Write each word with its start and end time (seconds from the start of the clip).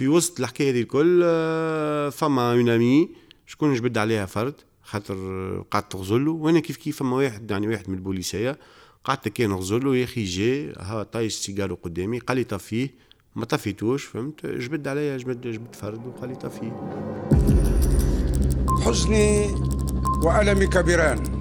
في 0.00 0.08
وسط 0.08 0.40
الحكاية 0.40 0.70
هذه 0.70 0.80
الكل 0.80 1.20
آه، 1.24 2.08
فما 2.08 2.52
une 2.52 2.68
amie 2.68 3.08
شكون 3.46 3.74
جبد 3.74 3.98
عليها 3.98 4.26
فرد 4.26 4.54
خاطر 4.82 5.16
قعدت 5.70 5.92
تغزلو. 5.92 6.36
وأنا 6.36 6.60
كيف 6.60 6.76
كيف 6.76 6.98
فما 6.98 7.16
واحد 7.16 7.50
يعني 7.50 7.68
واحد 7.68 7.90
من 7.90 7.94
البوليسية 7.94 8.58
قعدت 9.04 9.28
كان 9.28 9.50
نغزلو 9.50 9.94
يا 9.94 10.04
أخي 10.04 10.24
جا 10.24 10.72
ها 10.78 11.02
طايش 11.02 11.34
سيجارو 11.34 11.78
قدامي 11.82 12.18
قال 12.18 12.36
لي 12.36 12.44
طفيه 12.44 12.94
ما 13.36 13.44
طفيتوش 13.44 14.04
فهمت؟ 14.04 14.46
جبد 14.46 14.88
عليا 14.88 15.16
جبد 15.16 15.46
جبد 15.46 15.74
فرد 15.74 16.06
وقال 16.06 16.28
لي 16.28 16.36
طفيه 16.36 16.72
حزني 18.84 19.54
وألمي 20.24 20.66
كبيران. 20.66 21.40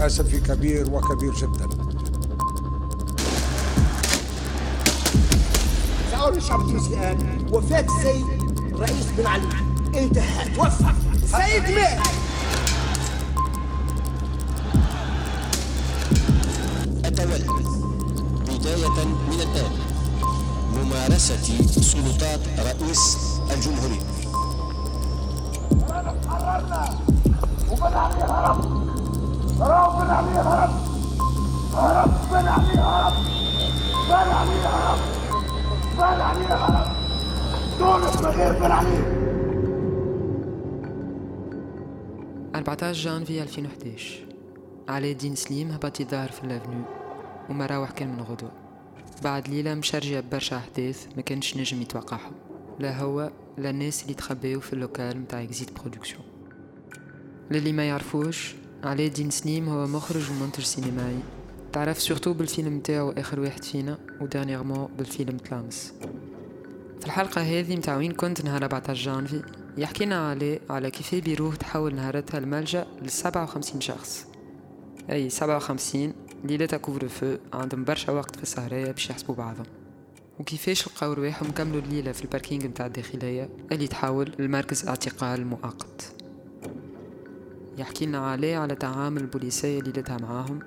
أسفي 0.00 0.40
كبير 0.40 0.90
وكبير 0.90 1.34
جدا. 1.34 1.85
سأقول 6.40 6.44
الشعب 6.44 6.60
التونسي 6.60 6.94
الآن 6.94 7.46
وفاة 7.52 7.86
السيد 7.98 8.26
رئيس 8.78 9.06
بن 9.18 9.26
علي. 9.26 9.48
انتهى 9.96 10.54
توفى 10.54 10.92
السيد 11.14 11.70
مات 11.70 11.98
أتولى 17.04 17.44
بداية 18.48 19.04
من 19.04 19.40
الآن 19.40 19.72
ممارسة 20.74 21.46
سلطات 21.80 22.40
رئيس 22.58 23.16
الجمهورية. 23.50 24.00
قررنا 26.28 26.98
وبن 27.70 27.96
علي 27.96 28.22
هرب 28.24 28.64
هرب 29.60 29.98
بن 30.00 30.10
علي 30.10 30.38
هرب 30.38 30.70
هرب 31.74 32.10
بن 32.30 32.48
علي 32.48 32.78
هرب 32.78 33.14
بن 34.08 34.14
علي 34.14 34.66
هرب 34.66 35.15
بن 35.96 36.02
علي 36.02 36.46
غير 38.36 38.52
بن 38.52 38.70
علي 38.70 39.16
14 42.54 42.92
جانفي 43.02 43.42
2011 43.42 44.26
علي 44.88 45.12
الدين 45.12 45.34
سليم 45.34 45.70
هبط 45.70 46.00
يظهر 46.00 46.28
في 46.28 46.44
ال 46.44 46.49
avenue 46.49 46.82
وما 47.50 47.66
راوح 47.66 47.90
كان 47.90 48.08
من 48.08 48.20
غدوة. 48.20 48.52
بعد 49.24 49.48
ليلة 49.48 49.74
مشرجة 49.74 50.24
برشا 50.32 50.56
أحداث 50.56 51.06
ما 51.16 51.22
كانش 51.22 51.56
نجم 51.56 51.82
يتوقعهم. 51.82 52.32
لا 52.78 53.00
هو 53.00 53.30
لا 53.58 53.70
الناس 53.70 54.02
اللي 54.02 54.14
تخبيو 54.14 54.60
في 54.60 54.72
ال 54.72 54.80
local 54.80 55.18
متاع 55.18 55.42
Exit 55.42 55.80
Production 55.80 56.22
للي 57.50 57.72
ما 57.72 57.88
يعرفوش 57.88 58.54
علي 58.84 59.06
الدين 59.06 59.30
سليم 59.30 59.68
هو 59.68 59.86
مخرج 59.86 60.30
ومنتج 60.30 60.62
سينمائي. 60.64 61.20
تعرف 61.72 62.00
surtout 62.00 62.32
بالفيلم 62.32 62.80
تاعو 62.80 63.10
آخر 63.10 63.40
واحد 63.40 63.64
فينا؟ 63.64 63.98
و 64.20 64.25
dernièrement 64.25 64.88
بالفيلم 64.98 65.36
تلامس 65.36 65.94
في 67.00 67.06
الحلقة 67.06 67.42
هذه 67.42 67.76
متاع 67.76 67.96
وين 67.96 68.12
كنت 68.12 68.44
نهار 68.44 68.62
14 68.62 69.04
جانفي 69.04 69.42
يحكينا 69.78 70.28
عليه 70.28 70.60
على 70.70 70.90
كيف 70.90 71.14
بيروه 71.14 71.54
تحول 71.54 71.94
نهارتها 71.94 72.38
الملجأ 72.38 72.86
ل 73.02 73.10
57 73.10 73.80
شخص. 73.80 74.26
أي 75.10 75.30
57 75.30 76.12
ليلتها 76.44 76.76
couvre-feu 76.76 77.36
عندهم 77.52 77.84
برشا 77.84 78.12
وقت 78.12 78.36
في 78.36 78.42
السهرية 78.42 78.90
باش 78.90 79.10
يحسبوا 79.10 79.34
بعضهم. 79.34 79.66
وكيفاش 80.40 80.88
لقاو 80.88 81.12
رواحهم 81.12 81.50
كملوا 81.50 81.80
الليلة 81.80 82.12
في 82.12 82.24
ال 82.24 82.29
parking 82.29 82.66
متاع 82.66 82.86
الداخلية 82.86 83.48
اللي 83.72 83.86
تحول 83.86 84.32
لمركز 84.38 84.88
اعتقال 84.88 85.46
مؤقت. 85.46 86.12
يحكي 87.78 88.06
لنا 88.06 88.18
عليه 88.18 88.56
على 88.56 88.74
تعامل 88.74 89.20
البوليسية 89.20 89.80
ليلتها 89.80 90.18
معاهم 90.18 90.58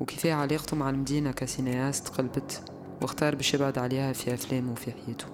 وكيف 0.00 0.26
علاقته 0.26 0.76
مع 0.76 0.90
المدينة 0.90 1.32
ك 1.32 1.40
cinéaste 1.40 2.08
قلبت 2.08 2.71
واختار 3.02 3.34
باش 3.34 3.54
يبعد 3.54 3.78
عليها 3.78 4.12
في 4.12 4.34
أفلامه 4.34 4.72
وفي 4.72 4.92
حياته. 4.92 5.26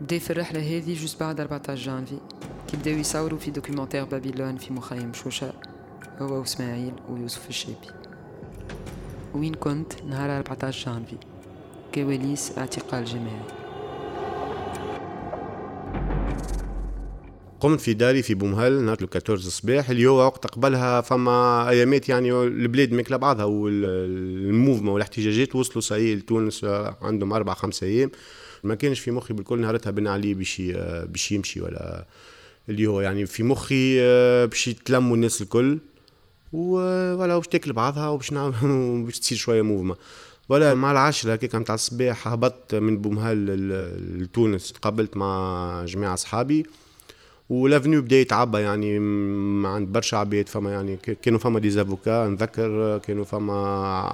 بدأ 0.00 0.18
في 0.18 0.30
الرحلة 0.30 0.60
هذه 0.60 0.94
جوز 0.94 1.16
بعد 1.20 1.40
14 1.40 1.82
جانفي 1.82 2.18
كي 2.68 2.76
بداو 2.76 2.94
يصوروا 2.94 3.38
في 3.38 3.50
documentaire 3.50 4.04
بابيلون 4.04 4.56
في 4.56 4.72
مخيم 4.72 5.12
شوشة 5.12 5.52
هو 6.20 6.38
وإسماعيل 6.38 6.92
ويوسف 7.08 7.48
الشابي 7.48 7.88
وين 9.34 9.54
كنت؟ 9.54 10.02
نهار 10.02 10.36
14 10.36 10.92
جانفي. 10.92 11.16
كواليس 11.94 12.58
اعتقال 12.58 13.04
جماعي. 13.04 13.61
قمت 17.62 17.80
في 17.80 17.94
داري 17.94 18.22
في 18.22 18.34
بومهل 18.34 18.82
نهار 18.82 18.96
14 19.00 19.34
الصباح. 19.34 19.90
اللي 19.90 20.06
هو 20.06 20.18
وقت 20.18 20.46
قبلها 20.46 21.00
فما 21.00 21.68
أيامات 21.68 22.08
يعني 22.08 22.32
البلاد 22.32 22.92
ماكله 22.92 23.16
بعضها 23.16 23.44
وال 23.44 23.70
mouvement 23.70 24.88
والاحتجاجات 24.88 25.56
وصلوا 25.56 25.80
صاي 25.80 26.14
لتونس 26.14 26.64
عندهم 27.02 27.32
أربع 27.32 27.54
خمس 27.54 27.82
أيام. 27.82 28.10
ما 28.64 28.74
كانش 28.74 29.00
في 29.00 29.10
مخي 29.10 29.34
بالكل 29.34 29.60
نهارتها 29.60 29.90
بن 29.90 30.06
علي 30.06 30.34
باش 30.34 30.62
باش 31.06 31.32
يمشي 31.32 31.60
ولا 31.60 32.06
اللي 32.68 32.86
هو 32.86 33.00
يعني 33.00 33.26
في 33.26 33.42
مخي 33.42 33.98
باش 34.46 34.68
يتلموا 34.68 35.16
الناس 35.16 35.42
الكل. 35.42 35.78
ولا 36.52 37.36
باش 37.36 37.48
تاكل 37.48 37.72
بعضها 37.72 38.08
وباش 38.08 38.32
نعمل 38.32 38.52
باش 39.04 39.18
تصير 39.18 39.38
شوية 39.38 39.62
mouvement 39.62 39.96
ولا 40.48 40.74
مع 40.74 40.92
العشرة 40.92 41.36
كيك 41.36 41.54
متاع 41.54 41.74
الصباح 41.74 42.28
هبطت 42.28 42.74
من 42.74 42.98
بومهل 42.98 43.46
لتونس 44.22 44.72
تقابلت 44.72 45.16
مع 45.16 45.84
جماعة 45.84 46.14
أصحابي. 46.14 46.66
وال 47.52 47.64
avenue 47.64 48.02
بدأ 48.02 48.16
يتعبى 48.16 48.58
يعني 48.58 48.96
عند 49.66 49.88
برشا 49.88 50.16
عباد 50.16 50.48
فما 50.48 50.70
يعني 50.72 50.96
كانوا 50.96 51.38
فما 51.38 51.58
des 51.58 51.79
avocats 51.79 52.28
نذكر 52.28 52.98
كانوا 52.98 53.24
فما 53.24 53.58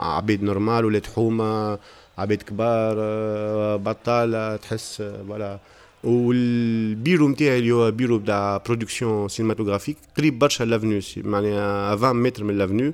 عباد 0.00 0.42
normal 0.42 0.84
ولاد 0.84 1.06
حومة 1.06 1.78
عباد 2.18 2.42
كبار 2.42 2.96
بطالة 3.76 4.56
تحس 4.56 5.02
voilà. 5.28 5.58
والبيرو 6.04 7.28
نتاعي 7.28 7.58
اللي 7.58 7.72
هو 7.72 7.90
بيرو 7.90 8.18
بتاع 8.18 8.56
production 8.56 9.28
cinématographique 9.28 9.96
قريب 10.16 10.38
برشا 10.38 10.64
l'avenue 10.64 11.00
معناها 11.16 11.94
20 11.94 12.16
متر 12.22 12.44
من 12.44 12.58
l'avenue 12.58 12.92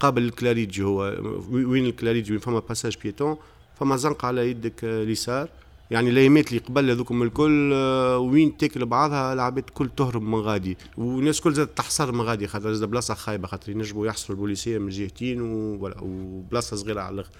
قابل 0.00 0.22
الكلاريج 0.22 0.80
هو 0.80 1.16
وين 1.50 1.86
الكلاريج 1.86 2.30
وين 2.30 2.40
فما 2.40 2.58
passage 2.58 2.96
piéton 3.02 3.36
فما 3.80 3.96
زنقة 3.96 4.28
على 4.28 4.50
يدك 4.50 4.84
اليسار. 4.84 5.48
يعني 5.92 6.10
الايامات 6.10 6.48
اللي 6.48 6.58
قبل 6.58 6.90
هذوكم 6.90 7.22
الكل 7.22 7.70
آه، 7.74 8.18
وين 8.18 8.56
تاكل 8.56 8.86
بعضها 8.86 9.32
العباد 9.32 9.64
الكل 9.68 9.90
تهرب 9.96 10.22
من 10.22 10.40
غادي. 10.40 10.76
والناس 10.98 11.38
الكل 11.38 11.54
زاد 11.54 11.66
تحصر 11.66 12.12
من 12.12 12.20
غادي 12.20 12.46
خاطر 12.46 12.72
زاد 12.72 12.90
بلاصة 12.90 13.14
خايبة 13.14 13.48
خاطر 13.48 13.70
ينجموا 13.70 14.06
يحصروا 14.06 14.36
البوليسية 14.36 14.78
من 14.78 14.88
جهتين 14.88 15.40
وبلاصة 16.02 16.76
صغيرة 16.76 17.00
على 17.00 17.14
الأخر. 17.14 17.30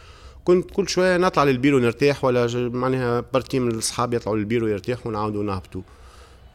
كنت 0.44 0.70
كل 0.70 0.88
شوية 0.88 1.16
نطلع 1.16 1.44
للبيرو 1.44 1.78
نرتاح 1.78 2.24
ولا 2.24 2.68
معناها 2.68 3.24
partie 3.32 3.58
من 3.58 3.70
الاصحاب 3.70 4.14
يطلعوا 4.14 4.36
للبيرو 4.38 4.66
يرتاحوا 4.66 5.08
ونعاودوا 5.08 5.42
نهبطوا 5.44 5.82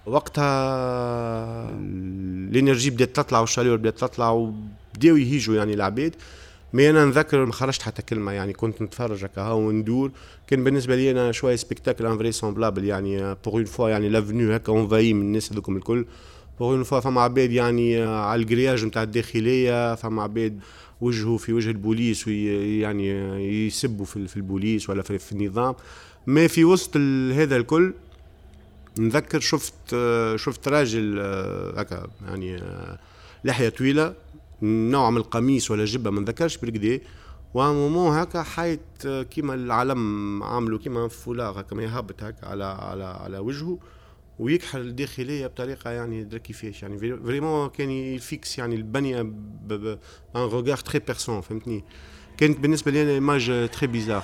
وقتها 0.06 0.50
ال 2.50 2.54
énergie 2.54 2.90
بدات 2.90 3.16
تطلع 3.16 3.40
وال 3.40 3.47
chaleur 3.47 3.75
بدات 3.78 4.00
تطلع 4.00 4.30
وبداو 4.30 5.18
يهيجوا 5.18 5.56
يعني 5.56 5.74
العباد. 5.74 6.16
mais 6.73 6.90
أنا 6.89 7.05
نذكر 7.05 7.45
ما 7.45 7.53
خرجت 7.53 7.81
حتى 7.81 8.01
كلمة 8.01 8.31
يعني 8.31 8.53
كنت 8.53 8.81
نتفرج 8.81 9.25
هكا 9.25 9.51
وندور. 9.51 10.11
كان 10.47 10.63
بالنسبة 10.63 10.95
لي 10.95 11.11
أنا 11.11 11.31
شوية 11.31 11.55
spectacle 11.56 12.06
invraisemblable 12.06 12.84
يعني 12.83 13.35
pour 13.45 13.53
une 13.53 13.66
fois 13.66 13.90
يعني 13.89 14.09
l'avenue 14.09 14.51
هكا 14.53 14.72
envahie 14.72 15.13
من 15.13 15.22
الناس 15.22 15.51
هذوكم 15.51 15.77
الكل. 15.77 16.06
pour 16.59 16.73
une 16.73 16.84
fois 16.84 17.00
فما 17.00 17.22
عباد 17.22 17.51
يعني 17.51 18.01
على 18.03 18.41
الجرياج 18.41 18.85
نتاع 18.85 19.03
الداخلية 19.03 19.95
فما 19.95 20.23
عباد 20.23 20.59
وجهوا 21.01 21.38
في 21.38 21.53
وجه 21.53 21.69
البوليس 21.69 22.27
ويعني 22.27 23.09
يسبوا 23.67 24.06
في 24.06 24.38
البوليس 24.38 24.89
ولا 24.89 25.01
في 25.01 25.31
النظام. 25.31 25.75
ما 26.27 26.47
في 26.47 26.66
وسط 26.66 26.97
هذا 27.33 27.56
الكل 27.56 27.94
نذكر 29.00 29.39
شفت 29.39 29.95
شفت 30.35 30.67
راجل 30.67 31.19
هكا 31.77 32.07
يعني 32.27 32.63
لحية 33.44 33.69
طويلة. 33.69 34.13
نوع 34.62 35.09
من 35.09 35.18
القميص 35.18 35.72
ولا 35.72 35.85
جبة 35.85 36.09
ما 36.09 36.22
نذكرش 36.22 36.57
بالكدا 36.57 37.00
ومومون 37.53 38.18
هكا 38.18 38.44
حيت 38.44 39.07
كيما 39.29 39.53
العلم 39.53 40.44
عملوا 40.44 40.80
كيما 40.80 41.07
فولاغ 41.07 41.59
هكا 41.59 41.75
ما 41.75 41.83
يهبط 41.83 42.24
هكا 42.24 42.48
على 42.48 42.63
على 42.63 43.04
على 43.04 43.38
وجهه 43.38 43.80
ويكحل 44.39 44.81
الداخلية 44.81 45.48
بطريقة 45.48 45.89
يعني 45.92 46.24
درا 46.24 46.39
كيفاش 46.39 46.81
يعني 46.81 46.98
فريمون 46.98 47.69
كان 47.69 47.89
يفيكس 47.89 48.57
يعني 48.57 48.75
البنية 48.75 49.21
ان 49.21 50.01
روغار 50.36 50.77
تري 50.77 51.00
بيرسون 51.00 51.42
فهمتني؟ 51.42 51.83
كانت 52.38 52.59
بالنسبة 52.59 52.92
لي 52.92 53.04
أنا 53.04 53.12
ايماج 53.12 53.69
تري 53.69 53.88
بيزار 53.88 54.24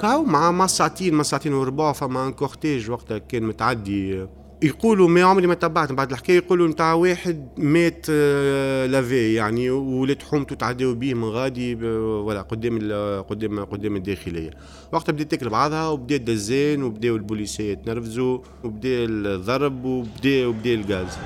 كاو 0.00 0.24
مع 0.24 0.50
ما 0.50 0.66
ساعتين 0.66 1.14
ما 1.14 1.22
ساعتين 1.22 1.54
وربع 1.54 1.92
فما 1.92 2.26
ان 2.26 2.32
cortège 2.32 2.90
وقتها 2.90 3.18
كان 3.18 3.42
متعدي. 3.42 4.26
يقولوا 4.62 5.08
ما 5.08 5.22
عمري 5.22 5.46
ما 5.46 5.54
تبعت 5.54 5.92
بعد 5.92 6.10
الحكاية 6.10 6.36
يقولوا 6.36 6.68
نتاع 6.68 6.92
واحد 6.94 7.48
مات 7.58 8.06
آه، 8.10 8.86
لافي 8.86 9.34
يعني 9.34 9.70
ولاد 9.70 10.22
حومته 10.22 10.56
تعداو 10.56 10.94
بيه 10.94 11.14
من 11.14 11.24
غادي 11.24 11.74
ولا 11.84 12.42
قدام 12.42 12.78
قدام 13.22 13.64
قدام 13.64 13.96
الداخلية. 13.96 14.50
وقتها 14.92 15.12
بدات 15.12 15.30
تاكل 15.30 15.48
بعضها 15.48 15.88
وبدا 15.88 16.16
الدزان 16.16 16.82
وبداو 16.82 17.16
البوليسية 17.16 17.72
يتنرفزوا 17.72 18.38
وبدا 18.64 19.04
الضرب 19.04 19.84
وبدا 19.84 20.46
وبدا 20.46 20.74
الغاز. 20.74 21.18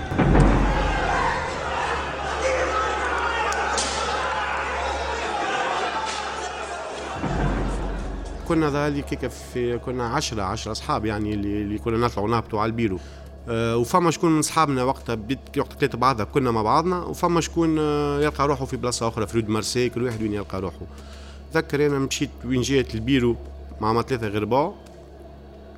كنا 8.53 8.71
ذلك 8.71 9.05
كيك 9.05 9.27
في 9.27 9.79
كنا 9.79 10.07
عشرة 10.07 10.43
عشرة 10.43 10.73
أصحاب 10.73 11.05
يعني 11.05 11.35
اللي, 11.35 11.79
كنا 11.79 12.07
نطلعوا 12.07 12.29
نهبطوا 12.29 12.61
على 12.61 12.71
البيرو. 12.71 12.99
أه 13.49 13.77
وفما 13.77 14.11
شكون 14.11 14.33
من 14.33 14.43
صحابنا 14.43 14.85
وقتها 14.85 15.15
بديت 15.15 15.39
وقت 15.59 15.73
لقيت 15.73 15.97
بعضها 15.97 16.25
كنا 16.25 16.51
مع 16.51 16.63
بعضنا 16.63 17.03
وفما 17.03 17.41
شكون 17.41 17.77
آه، 17.79 18.21
يلقى 18.21 18.49
روحه 18.49 18.65
في 18.65 18.77
بلاصة 18.77 19.09
أخرى 19.09 19.27
في 19.27 19.39
rue 19.39 19.45
de 19.45 19.49
Marseille 19.49 19.89
كل 19.89 20.03
واحد 20.03 20.23
وين 20.23 20.35
يلقى 20.35 20.61
روحه. 20.61 20.87
تذكر 21.53 21.87
أنا 21.87 21.99
مشيت 21.99 22.31
وين 22.45 22.61
جيت 22.61 22.95
البيرو 22.95 23.37
مع 23.81 24.03
ثلاثة 24.03 24.29
غرباء 24.29 24.75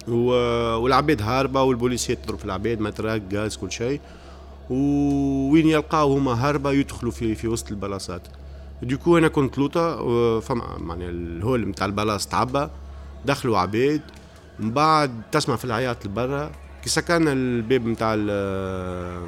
والعباد 0.08 1.22
هاربة 1.22 1.62
والبوليسية 1.62 2.14
تضرب 2.14 2.38
في 2.38 2.44
العباد 2.44 2.80
matraque 2.80 3.22
غاز 3.34 3.56
كل 3.56 3.72
شيء. 3.72 4.00
وين 4.70 5.68
يلقاو 5.68 6.12
هما 6.12 6.48
هاربة 6.48 6.72
يدخلوا 6.72 7.12
في 7.12 7.34
في 7.34 7.48
وسط 7.48 7.70
البلاصات. 7.70 8.22
du 8.82 8.94
coup 8.94 9.18
أنا 9.18 9.28
كنت 9.28 9.58
لوطا 9.58 9.96
فما 10.40 10.64
يعني 10.88 11.08
ال 11.08 11.20
hall 11.20 11.68
نتاع 11.68 11.86
البلاص 11.86 12.26
تعبى 12.26 12.68
دخلوا 13.24 13.58
عباد 13.58 14.00
من 14.58 14.70
بعد 14.70 15.22
تسمع 15.32 15.56
في 15.56 15.64
العياط 15.64 16.06
لبرا 16.06 16.50
كي 16.82 16.90
سكرنا 16.90 17.32
الباب 17.32 17.86
نتاع 17.86 18.14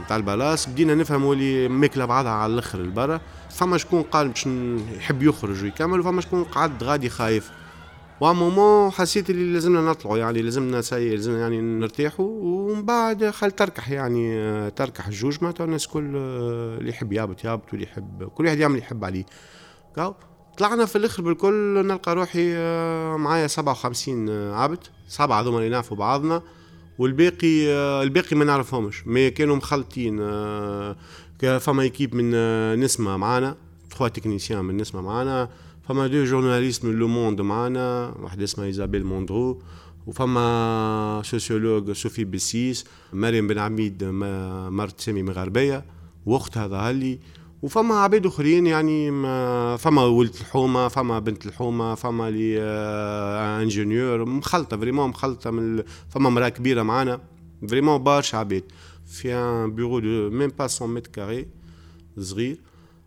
نتاع 0.04 0.16
البلاص 0.16 0.68
بدينا 0.68 0.94
نفهموا 0.94 1.34
اللي 1.34 1.68
ماكلة 1.68 2.04
بعضها 2.04 2.32
على 2.32 2.52
الآخر 2.52 2.78
لبرا 2.78 3.20
فما 3.50 3.78
شكون 3.78 4.02
قال 4.02 4.28
باش 4.28 4.46
يحب 4.96 5.22
يخرج 5.22 5.62
ويكمل 5.62 6.00
وفما 6.00 6.20
شكون 6.20 6.44
قعد 6.44 6.84
غادي 6.84 7.08
خايف. 7.08 7.50
moment 8.22 8.90
حسيت 8.90 9.30
اللي 9.30 9.52
لازمنا 9.52 9.90
نطلعوا 9.90 10.18
يعني 10.18 10.42
لازمنا 10.42 10.80
سي 10.80 11.10
لازمنا 11.10 11.40
يعني 11.40 11.60
نرتاحوا 11.60 12.26
ومن 12.26 12.82
بعد 12.82 13.30
خل 13.30 13.50
تركح 13.50 13.90
يعني 13.90 14.70
تركح 14.70 15.06
الجوج 15.06 15.38
معناتها 15.42 15.64
الناس 15.64 15.86
كل 15.86 16.16
اللي 16.16 16.90
يحب 16.90 17.12
يهبط 17.12 17.44
يهبط 17.44 17.72
واللي 17.72 17.86
يحب 17.86 18.24
كل 18.24 18.46
واحد 18.46 18.58
يعمل 18.58 18.74
اللي 18.74 18.86
يحب 18.86 19.04
عليه. 19.04 19.24
كاو 19.96 20.14
طلعنا 20.58 20.86
في 20.86 20.96
الآخر 20.96 21.22
بالكل 21.22 21.86
نلقى 21.86 22.14
روحي 22.14 22.56
آه، 22.56 23.16
معايا 23.16 23.46
57 23.46 24.30
عبد 24.52 24.78
سبعة 25.08 25.40
هذوما 25.40 25.58
اللي 25.58 25.68
نعرفوا 25.68 25.96
بعضنا 25.96 26.42
والباقي 26.98 27.68
آه، 27.68 28.02
الباقي 28.02 28.36
ما 28.36 28.44
نعرفهمش. 28.44 29.06
ما 29.06 29.28
كانوا 29.28 29.56
مخلطين 29.56 30.18
آه، 30.20 30.96
فما 31.58 31.82
équipe 31.82 32.14
من 32.14 32.30
نسمة 32.80 33.16
معانا 33.16 33.56
trois 33.90 34.08
techniciens 34.08 34.64
من 34.64 34.76
نسمة 34.76 35.00
معانا 35.00 35.48
فما 35.88 36.06
deux 36.06 36.24
journalistes 36.24 36.84
من 36.84 36.94
Le 36.94 37.08
Monde 37.08 37.40
معنا 37.40 38.14
واحد 38.20 38.42
اسمها 38.42 38.66
Isabelle 38.66 39.04
Mandraud 39.04 39.62
وفما 40.06 41.22
sociologue 41.24 41.90
صوفي 41.90 42.24
بسيس 42.24 42.84
مريم 43.12 43.46
بن 43.46 43.58
عميد 43.58 44.04
مرت 44.04 45.00
سامي 45.00 45.22
مغربية 45.22 45.84
واختها 46.26 46.66
ظهر 46.66 46.92
لي 46.92 47.18
وفما 47.62 47.94
عباد 47.94 48.26
آخرين 48.26 48.66
يعني 48.66 49.10
فما 49.78 50.04
ولد 50.04 50.34
الحومة 50.40 50.88
فما 50.88 51.18
بنت 51.18 51.46
الحومة 51.46 51.94
فما 51.94 52.30
les 52.30 52.60
ingénieurs 53.62 54.24
مخلطة 54.24 54.76
vraiment 54.76 55.08
مخلطة 55.08 55.50
من 55.50 55.82
فما 56.08 56.30
مراه 56.30 56.48
كبيرة 56.48 56.82
معانا 56.82 57.20
vraiment 57.68 58.02
برشا 58.02 58.38
عباد 58.38 58.64
في 59.06 59.34
un 59.34 59.74
bureau 59.74 59.98
de 59.98 60.30
même 60.30 60.50
pas 60.58 60.68
100 60.80 60.88
mètres 60.90 61.10
carrés 61.10 61.46
صغير. 62.18 62.56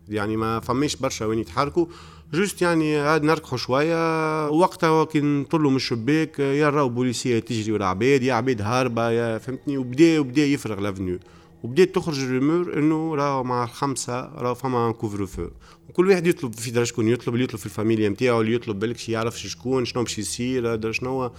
يعني 0.08 0.36
ما 0.36 0.60
فماش 0.60 0.96
برشا 0.96 1.26
وين 1.26 1.38
يتحركوا. 1.38 1.86
juste 2.32 2.62
يعني 2.62 2.98
عاد 2.98 3.22
نركحوا 3.22 3.58
شوية 3.58 4.48
وقتها 4.48 5.04
كي 5.04 5.20
نطلوا 5.20 5.70
من 5.70 5.76
الشباك 5.76 6.38
يا 6.38 6.70
راهو 6.70 6.88
بوليسية 6.88 7.38
تجري 7.38 7.72
ورا 7.72 7.84
عباد 7.84 8.22
يا 8.22 8.34
عباد 8.34 8.62
هاربة 8.62 9.10
يا 9.10 9.38
فهمتني؟ 9.38 9.78
وبدا 9.78 10.18
وبدا 10.20 10.44
يفرغ 10.44 10.80
l'avenue 10.80 11.18
وبدات 11.62 11.94
تخرج 11.94 12.20
ال 12.20 12.28
rumeur 12.28 12.78
إنه 12.78 13.14
راهو 13.14 13.44
مع 13.44 13.64
الخمسة 13.64 14.20
راهو 14.20 14.54
فما 14.54 14.92
couvre-feu 14.92 15.48
وكل 15.88 16.08
واحد 16.08 16.26
يطلب 16.26 16.54
في 16.54 16.70
درجة 16.70 16.84
شكون 16.84 17.08
يطلب 17.08 17.34
اللي 17.34 17.44
يطلب 17.44 17.58
في 17.58 17.66
الفاميليا 17.66 18.08
نتاعو 18.08 18.40
اللي 18.40 18.54
يطلب 18.54 18.78
بالك 18.78 18.98
شي 18.98 19.12
يعرفش 19.12 19.46
شكون 19.46 19.84
شنو 19.84 20.02
باش 20.02 20.18
يصير 20.18 20.92
شنو 20.92 21.30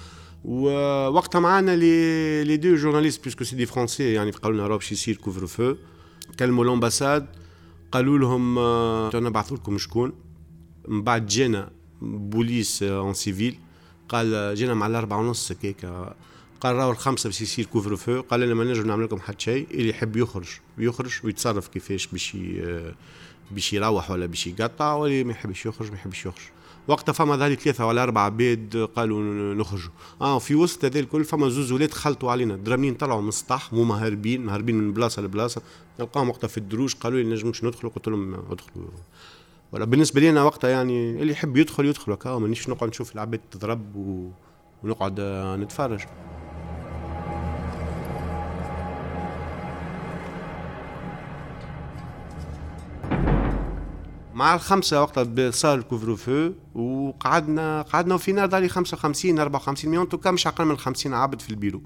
ووقتها 0.46 1.40
معانا 1.40 1.76
les 1.76 2.44
les 2.44 2.58
deux 2.58 2.76
journalistes 2.76 3.24
puisque 3.24 3.44
c'est 3.44 3.56
des 3.56 3.66
Français 3.66 4.14
يعني 4.14 4.32
قالوا 4.32 4.58
لنا 4.58 4.68
راهو 4.68 4.78
باش 4.78 4.92
يصير 4.92 5.18
couvre-feu 5.18 5.76
كلموا 6.40 6.66
l'ambassade 6.66 7.28
قالوا 7.92 8.18
لهم 8.18 8.60
أنا 9.16 9.30
بعثوا 9.30 9.58
لكم 9.58 9.78
شكون. 9.78 10.31
من 10.88 11.02
بعد 11.02 11.26
جينا 11.26 11.72
police 12.02 12.84
en 12.84 13.14
civil 13.14 13.60
قال 14.10 14.56
جينا 14.56 14.74
مع 14.74 14.88
الأربعة 14.88 15.20
ونص 15.20 15.52
هكاك 15.52 15.86
قال 16.62 16.76
راهو 16.76 16.92
الخمسة 16.92 17.30
باش 17.30 17.42
يصير 17.42 17.66
couvre-feu 17.66 18.22
قال 18.22 18.40
لنا 18.40 18.54
ما 18.54 18.64
نجم 18.64 18.88
نعمل 18.88 19.04
لكم 19.04 19.20
حتى 19.20 19.44
شيء. 19.44 19.68
اللي 19.72 19.90
يحب 19.90 20.16
يخرج 20.16 20.48
يخرج 20.78 21.12
ويتصرف 21.24 21.68
كيفاش 21.68 22.08
باش 22.08 22.36
باش 23.52 23.74
يروح 23.74 24.12
ولا 24.12 24.26
باش 24.26 24.48
يقطع 24.48 24.94
واللي 24.94 25.24
ما 25.24 25.32
يحبش 25.32 25.66
يخرج 25.66 25.90
ما 25.90 25.96
يحبش 25.96 26.26
يخرج. 26.26 26.44
وقتها 26.88 27.14
فما 27.14 27.38
ذلك 27.38 27.60
ثلاثة 27.60 27.86
ولا 27.86 28.04
أربعة 28.04 28.26
عباد 28.26 28.90
قالوا 28.96 29.54
نخرجوا. 29.54 29.92
آه 30.22 30.40
في 30.40 30.56
وسط 30.56 30.86
هذا 30.86 31.00
الكل 31.00 31.24
فما 31.24 31.50
زوز 31.50 31.72
ولاد 31.72 31.92
خلطوا 31.92 32.32
علينا. 32.32 32.56
درامين 32.56 32.94
طلعوا 32.94 33.22
من 33.22 33.28
السطح 33.28 33.74
مو 33.74 33.84
مهربين 33.84 34.46
مهربين 34.46 34.76
من 34.76 34.94
بلاصة 34.94 35.22
لبلاصة. 35.22 35.62
نلقاهم 36.00 36.30
وقتها 36.30 36.48
في 36.48 36.58
الدروج 36.58 36.94
قالوا 36.94 37.20
لي 37.20 37.30
نجمش 37.30 37.64
ندخلوا. 37.64 37.92
قلت 37.92 38.08
لهم 38.08 38.34
ادخلوا. 38.34 38.88
ولا 39.72 39.86
بالنسبة 39.86 40.22
لنا 40.22 40.44
وقتها 40.44 40.70
يعني 40.70 41.22
اللي 41.22 41.32
يحب 41.32 41.58
يدخل 41.58 41.86
يدخل 41.86 42.12
هكا 42.12 42.38
مانيش 42.38 42.70
نقعد 42.70 42.90
نشوف 42.90 43.16
العباد 43.16 43.40
تضرب 43.52 43.96
و... 43.96 44.30
ونقعد 44.84 45.20
نتفرج. 45.60 46.02
مع 54.34 54.56
الخمسة 54.56 55.02
وقتها 55.02 55.52
صار 55.52 55.78
ال 55.78 56.16
couvre-feu 56.16 56.52
وقعدنا 56.76 57.82
قعدنا 57.82 58.18
في 58.18 58.32
نار 58.32 58.46
داري 58.46 58.70
55 58.70 59.40
54 59.40 59.92
مليون 59.92 60.10
تو 60.10 60.32
مش 60.32 60.48
أقل 60.48 60.66
من 60.66 60.78
50 60.78 61.14
عبد 61.14 61.42
في 61.42 61.50
البيرو. 61.50 61.82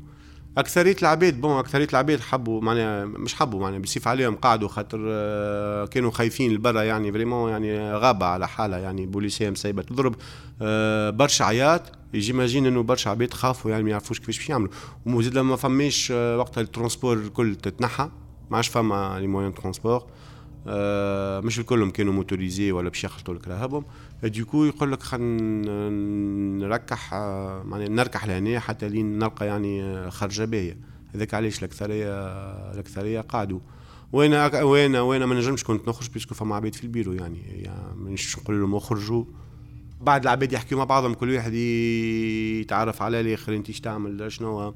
أكثرية 0.57 0.95
العباد 1.01 1.41
bon 1.41 1.57
أكثرية 1.57 1.87
العباد 1.91 2.19
حبوا 2.19 2.61
معناها 2.61 3.05
مش 3.05 3.35
حبوا 3.35 3.59
معناها 3.61 3.79
بصيف 3.79 4.07
عليهم 4.07 4.35
قعدوا 4.35 4.67
خاطر 4.67 4.99
آه، 5.07 5.85
كانوا 5.85 6.11
خايفين 6.11 6.53
لبرا 6.53 6.83
يعني 6.83 7.11
vraiment 7.11 7.51
يعني 7.51 7.93
غابة 7.93 8.25
على 8.25 8.47
حالها 8.47 8.79
يعني 8.79 9.05
بوليسية 9.05 9.49
مسيبه 9.49 9.81
تضرب 9.81 10.15
آه، 10.61 11.09
برشا 11.09 11.45
عياط. 11.45 11.81
j'imagine 12.15 12.65
إنه 12.65 12.83
برشا 12.83 13.09
عباد 13.09 13.33
خافوا 13.33 13.71
يعني 13.71 13.83
ما 13.83 13.89
يعرفوش 13.89 14.19
كيفاش 14.19 14.37
باش 14.37 14.49
يعملوا. 14.49 14.71
ومزيد 15.05 15.33
لما 15.33 15.55
فماش 15.55 16.11
آه، 16.11 16.37
وقتها 16.37 16.61
ال 16.61 16.67
transport 16.67 17.17
الكل 17.17 17.55
تتنحى 17.55 18.09
ما 18.49 18.57
عادش 18.57 18.67
فما 18.67 19.17
les 19.19 19.27
moyens 19.27 19.53
transport 19.53 20.05
مش 21.45 21.59
الكلهم 21.59 21.91
كانوا 21.91 22.13
motorisés 22.13 22.71
ولا 22.71 22.89
باش 22.89 23.03
يخلطوا 23.03 23.33
لك 23.33 23.47
رهبهم 23.47 23.85
du 24.23 24.37
coup 24.37 24.65
يقول 24.65 24.91
لك 24.91 25.03
خلينا 25.03 25.89
نركح 26.67 27.13
معناها 27.65 27.89
نركح 27.89 28.25
لهنا 28.25 28.59
حتى 28.59 28.89
لين 28.89 29.19
نلقى 29.19 29.45
يعني 29.45 30.11
خرجة 30.11 30.45
باهية. 30.45 30.77
هذاك 31.15 31.33
علاش 31.33 31.59
الأكثرية 31.59 32.11
الأكثرية 32.73 33.21
قعدوا 33.21 33.59
وأنا 34.11 34.63
وأنا 34.63 35.01
وأنا 35.01 35.25
ما 35.25 35.35
نجمش 35.35 35.63
كنت 35.63 35.87
نخرج 35.87 36.09
puisque 36.09 36.35
فما 36.35 36.55
عباد 36.55 36.75
في 36.75 36.83
البيرو 36.83 37.13
يعني, 37.13 37.39
يعني 37.39 37.95
مانيش 37.95 38.39
نقول 38.39 38.61
لهم 38.61 38.75
اخرجوا. 38.75 39.25
بعد 40.01 40.21
العباد 40.21 40.53
يحكيوا 40.53 40.79
مع 40.79 40.85
بعضهم 40.85 41.13
كل 41.13 41.29
واحد 41.35 41.53
يتعرف 41.53 43.01
على 43.01 43.21
الآخر 43.21 43.55
أنت 43.55 43.67
إيش 43.67 43.79
تعمل 43.79 44.31
شنو. 44.31 44.73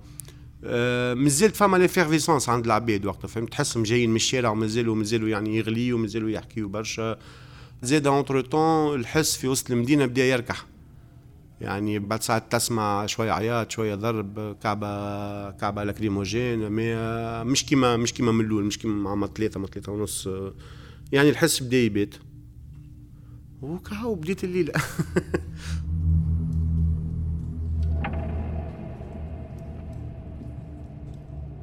آه 0.63 1.13
مازالت 1.13 1.55
فما 1.55 1.77
l'effervescence 1.77 2.50
عند 2.50 2.65
العباد 2.65 3.05
وقتها 3.05 3.27
فهمت؟ 3.27 3.50
تحسهم 3.51 3.84
جايين 3.84 4.10
من 4.10 4.15
الشارع 4.15 4.50
ومازالوا 4.50 4.96
مازالوا 4.96 5.29
يعني 5.29 5.58
يغليوا 5.58 6.00
مازالوا 6.00 6.29
يحكيوا 6.29 6.69
برشا. 6.69 7.17
زاد 7.81 8.07
entre-temps 8.07 9.00
الحس 9.00 9.38
في 9.38 9.48
وسط 9.48 9.71
المدينة 9.71 10.05
بدأ 10.05 10.24
يركح. 10.24 10.65
يعني 11.62 12.00
بعد 12.00 12.24
ساعات 12.24 12.51
تسمع 12.51 13.05
شوية 13.05 13.31
عياط 13.31 13.71
شوية 13.71 13.95
ضرب 13.95 14.57
كعبه 14.63 15.51
كعبة 15.51 15.83
lacrymogène 15.83 16.71
مش 17.43 17.65
كيما 17.65 17.98
مش 17.98 18.13
كيما 18.13 18.31
من 18.31 18.45
الأول 18.45 18.63
مش 18.63 18.79
كيما 18.79 19.15
مع 19.15 19.27
ثلاثة 19.27 19.59
مع 19.59 19.67
ثلاثة 19.67 19.91
ونص. 19.91 20.29
يعني 21.12 21.29
الحس 21.29 21.63
بدأ 21.63 21.77
يبات 21.77 22.15
وكهو 23.62 24.15
بديت 24.15 24.43
الليلة. 24.43 24.74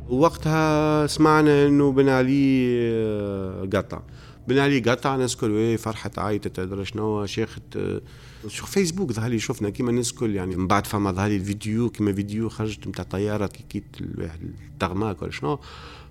وقتها 0.08 1.06
سمعنا 1.06 1.66
إنه 1.66 1.92
بن 1.92 2.08
علي 2.08 2.66
آه، 2.80 3.68
قطع. 3.72 4.02
بن 4.48 4.58
علي 4.58 4.80
قطع 4.80 5.14
الكل 5.14 5.50
إيه، 5.50 5.76
فرحت 5.76 6.18
عيطت 6.18 6.48
تدري 6.48 6.84
شنو 6.84 7.26
شيخت 7.26 7.76
آه، 7.76 8.00
شوف 8.48 8.70
فيسبوك 8.70 9.12
ظهر 9.12 9.30
لي 9.30 9.38
شفنا 9.38 9.70
كيما 9.70 9.90
الناس 9.90 10.10
الكل 10.10 10.34
يعني 10.34 10.56
من 10.56 10.66
بعد 10.66 10.86
فما 10.86 11.12
ظهر 11.12 11.28
لي 11.28 11.36
الفيديو 11.36 11.90
كيما 11.90 12.12
فيديو 12.12 12.48
خرجت 12.48 12.86
نتاع 12.86 13.04
طيارة 13.04 13.46
كي 13.46 13.64
كيت 13.68 13.84
الواحد 14.00 14.40
التغماك 14.72 15.22
ولا 15.22 15.30
شنو 15.30 15.58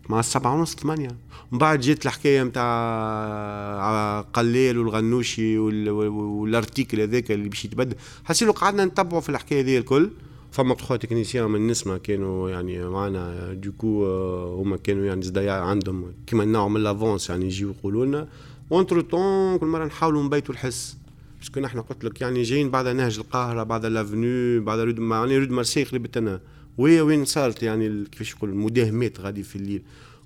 مع 0.10 0.20
السبعة 0.20 0.56
ونص 0.56 0.76
ثمانية. 0.76 1.18
من 1.52 1.58
بعد 1.58 1.80
جيت 1.80 2.06
الحكاية 2.06 2.44
نتاع 2.44 4.22
القلال 4.22 4.78
والغنوشي 4.78 5.58
وال 5.58 5.89
article 5.89 7.00
هذاك 7.00 7.32
اللي 7.32 7.50
باش 7.50 7.66
يتبدل. 7.66 7.96
حسيلو 8.26 8.52
قعدنا 8.52 8.86
نتبعوا 8.86 9.22
في 9.22 9.30
الحكاية 9.30 9.62
هذه 9.62 9.78
الكل. 9.78 10.10
فما 10.56 10.74
trois 10.74 10.98
techniciens 10.98 11.50
من 11.50 11.68
نسمة 11.68 11.98
كانوا 11.98 12.50
يعني 12.50 12.90
معنا 12.90 13.54
du 13.54 13.71
coup 13.71 14.06
آه، 14.06 14.62
هما 14.62 14.78
كانوا 14.78 15.06
يعني 15.06 15.22
زدا 15.22 15.52
عندهم 15.52 16.14
كيما 16.28 16.46
نوع 16.46 16.68
من 16.68 16.84
l'avance 16.84 17.30
يعني 17.30 17.46
يجيو 17.46 17.70
يقولوا 17.72 18.06
لنا. 18.06 18.28
entre-temps 18.72 19.58
كل 19.58 19.66
مرة 19.66 19.86
نحاولوا 19.86 20.24
نبيتوا 20.24 20.54
الحس. 20.54 20.98
parce 21.40 21.52
que 21.52 21.60
نحن 21.60 21.82
قلت 21.82 22.04
لك 22.04 22.22
يعني 22.22 22.44
جايين 22.44 22.70
بعد 22.70 22.88
نهج 22.88 23.18
القاهرة 23.20 23.64
بعد 23.64 23.86
l'avenue 23.86 24.64
بعد 24.64 24.80
rue 24.80 24.92
de 24.92 25.00
معني 25.00 25.38
rue 25.38 25.45
de 25.45 25.50
Marseille 25.50 25.84
قريبة 25.84 26.10
أنا. 26.18 26.42
وهي 26.78 27.02
وين 27.02 27.26
صارت 27.26 27.64
يعني 27.64 28.06
كيفاش 28.06 28.32
يقول 28.32 28.50
المداهمات 28.50 29.20
غادي 29.20 29.44
في 29.44 29.56
الليل. 29.56 29.82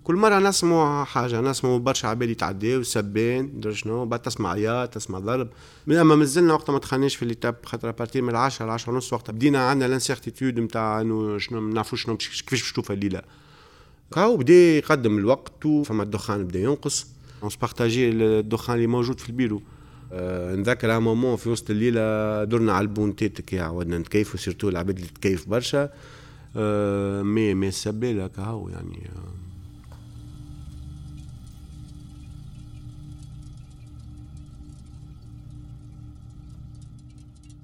كل 0.10 0.16
مرة 0.16 0.40
نسمع 0.40 1.04
حاجة 1.04 1.42
نسمع 1.42 1.78
برشا 1.78 2.08
عباد 2.08 2.30
يتعداو 2.30 2.84
سبان 2.84 3.60
درا 3.60 3.74
شنو 3.74 4.06
بعد 4.06 4.22
تسمع 4.22 4.52
عياط 4.52 4.94
تسمع 4.94 5.20
ضرب. 5.20 5.50
أما 5.90 6.16
مازلنا 6.16 6.54
وقت 6.54 6.70
ما 6.70 6.80
دخلناش 6.80 7.16
في 7.16 7.26
l'étape 7.26 7.56
خاطر 7.66 7.92
à 7.92 7.96
partir 7.96 8.22
من 8.22 8.30
العشرة 8.30 8.66
العشرة 8.66 8.94
ونص 8.94 9.14
وقت 9.14 9.32
بدينا 9.32 9.70
عندنا 9.70 9.88
l'incertitude 9.88 10.60
نتاع 10.60 11.02
إنه 11.02 11.38
شنو 11.38 11.62
ما 11.62 11.74
نعرفوش 11.74 12.04
شنو 12.04 12.18
كيفاش 12.18 12.44
باش 12.52 12.72
تشوف 12.72 12.92
الليلة. 12.92 13.22
كاو 14.12 14.38
بدا 14.38 14.54
يقدم 14.54 15.18
الوقت 15.18 15.66
وفما 15.66 16.04
الدخان 16.04 16.46
بدا 16.46 16.60
ينقص. 16.60 17.08
on 17.44 17.50
se 17.50 17.60
partageait 17.60 18.10
الدخان 18.10 18.76
اللي 18.76 18.88
موجود 18.88 19.20
في 19.20 19.30
البيرو. 19.30 19.62
أه 20.14 20.56
نذكر 20.56 20.98
un 20.98 21.02
moment 21.02 21.36
في 21.36 21.50
وسط 21.50 21.70
الليلة 21.70 22.44
درنا 22.44 22.74
على 22.74 22.84
البونتيت 22.84 23.42
كي 23.42 23.60
عودنا 23.60 23.98
نتكيفوا 23.98 24.40
surtout 24.40 24.70
العباد 24.70 24.96
اللي 24.96 25.10
تكيف 25.10 25.50
برشا. 25.50 25.90
أه 26.56 27.22
mais 27.22 27.68
mais 27.68 27.85
c'est 27.85 28.06
pas 28.06 28.19
là 28.19 28.28
كهو 28.28 28.70
يعني. 28.70 29.10
أه 29.16 29.39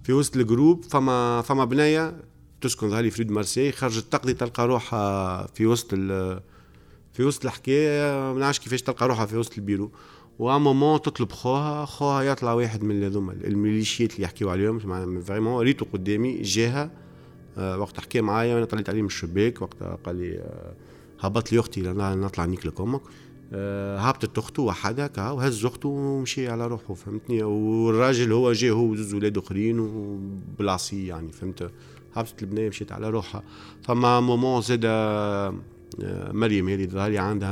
في 0.05 0.13
وسط 0.13 0.37
ال 0.37 0.44
groupe 0.44 0.83
فما 0.83 1.41
فما 1.41 1.65
بنيه 1.65 2.15
تسكن 2.61 2.89
ظهري 2.89 3.09
في 3.11 3.21
Rue 3.21 3.27
de 3.27 3.31
Marseille 3.31 3.71
خرجت 3.71 4.05
تقضي 4.11 4.33
تلقى 4.33 4.67
روحها 4.67 5.47
في 5.47 5.65
وسط 5.65 5.93
في 7.13 7.23
وسط 7.23 7.45
الحكاية 7.45 8.33
ما 8.33 8.39
نعرفش 8.39 8.59
كيفاش 8.59 8.81
تلقى 8.81 9.07
روحها 9.07 9.25
في 9.25 9.37
وسط 9.37 9.57
ال 9.57 9.62
bureau. 9.62 9.91
moment 10.39 11.01
تطلب 11.01 11.31
خوها 11.31 11.85
خوها 11.85 12.23
يطلع 12.23 12.53
واحد 12.53 12.83
من 12.83 13.03
هذوما 13.03 13.33
الميليشيات 13.33 14.11
اللي 14.13 14.23
يحكيو 14.23 14.49
عليهم 14.49 14.79
vraiment 15.21 15.63
ريتو 15.63 15.85
قدامي 15.93 16.41
جاها 16.41 16.91
آه، 17.57 17.77
وقت 17.77 17.99
حكى 17.99 18.21
معايا 18.21 18.55
وأنا 18.55 18.65
طلعت 18.65 18.89
عليه 18.89 19.01
من 19.01 19.07
الشباك 19.07 19.61
وقت 19.61 19.83
قال 19.83 20.15
لي 20.15 20.37
آه، 20.37 20.73
هبط 21.19 21.51
لي 21.51 21.59
أختي 21.59 21.81
نطلع 21.81 22.45
نيكلك 22.45 22.81
أمك 22.81 23.01
آه، 23.01 23.09
هبطت 23.99 24.37
اخته 24.37 24.63
وحدها 24.63 25.31
وهز 25.31 25.65
اخته 25.65 25.89
ومشي 25.89 26.47
على 26.47 26.67
روحه 26.67 26.93
فهمتني؟ 26.93 27.43
والراجل 27.43 28.31
هو 28.31 28.51
جاي 28.51 28.71
هو 28.71 28.91
وزوز 28.91 29.13
ولاد 29.13 29.37
آخرين 29.37 29.79
وبلاصي 29.79 31.07
يعني 31.07 31.31
فهمت؟ 31.31 31.71
هبطت 32.13 32.43
البنية 32.43 32.69
مشيت 32.69 32.91
على 32.91 33.09
روحها. 33.09 33.43
فما 33.83 34.19
moment 34.19 34.61
زاد 34.61 34.85
آه، 34.85 35.53
مريم 36.31 36.69
هذه 36.69 36.85
ظهري 36.85 37.17
عندها 37.17 37.49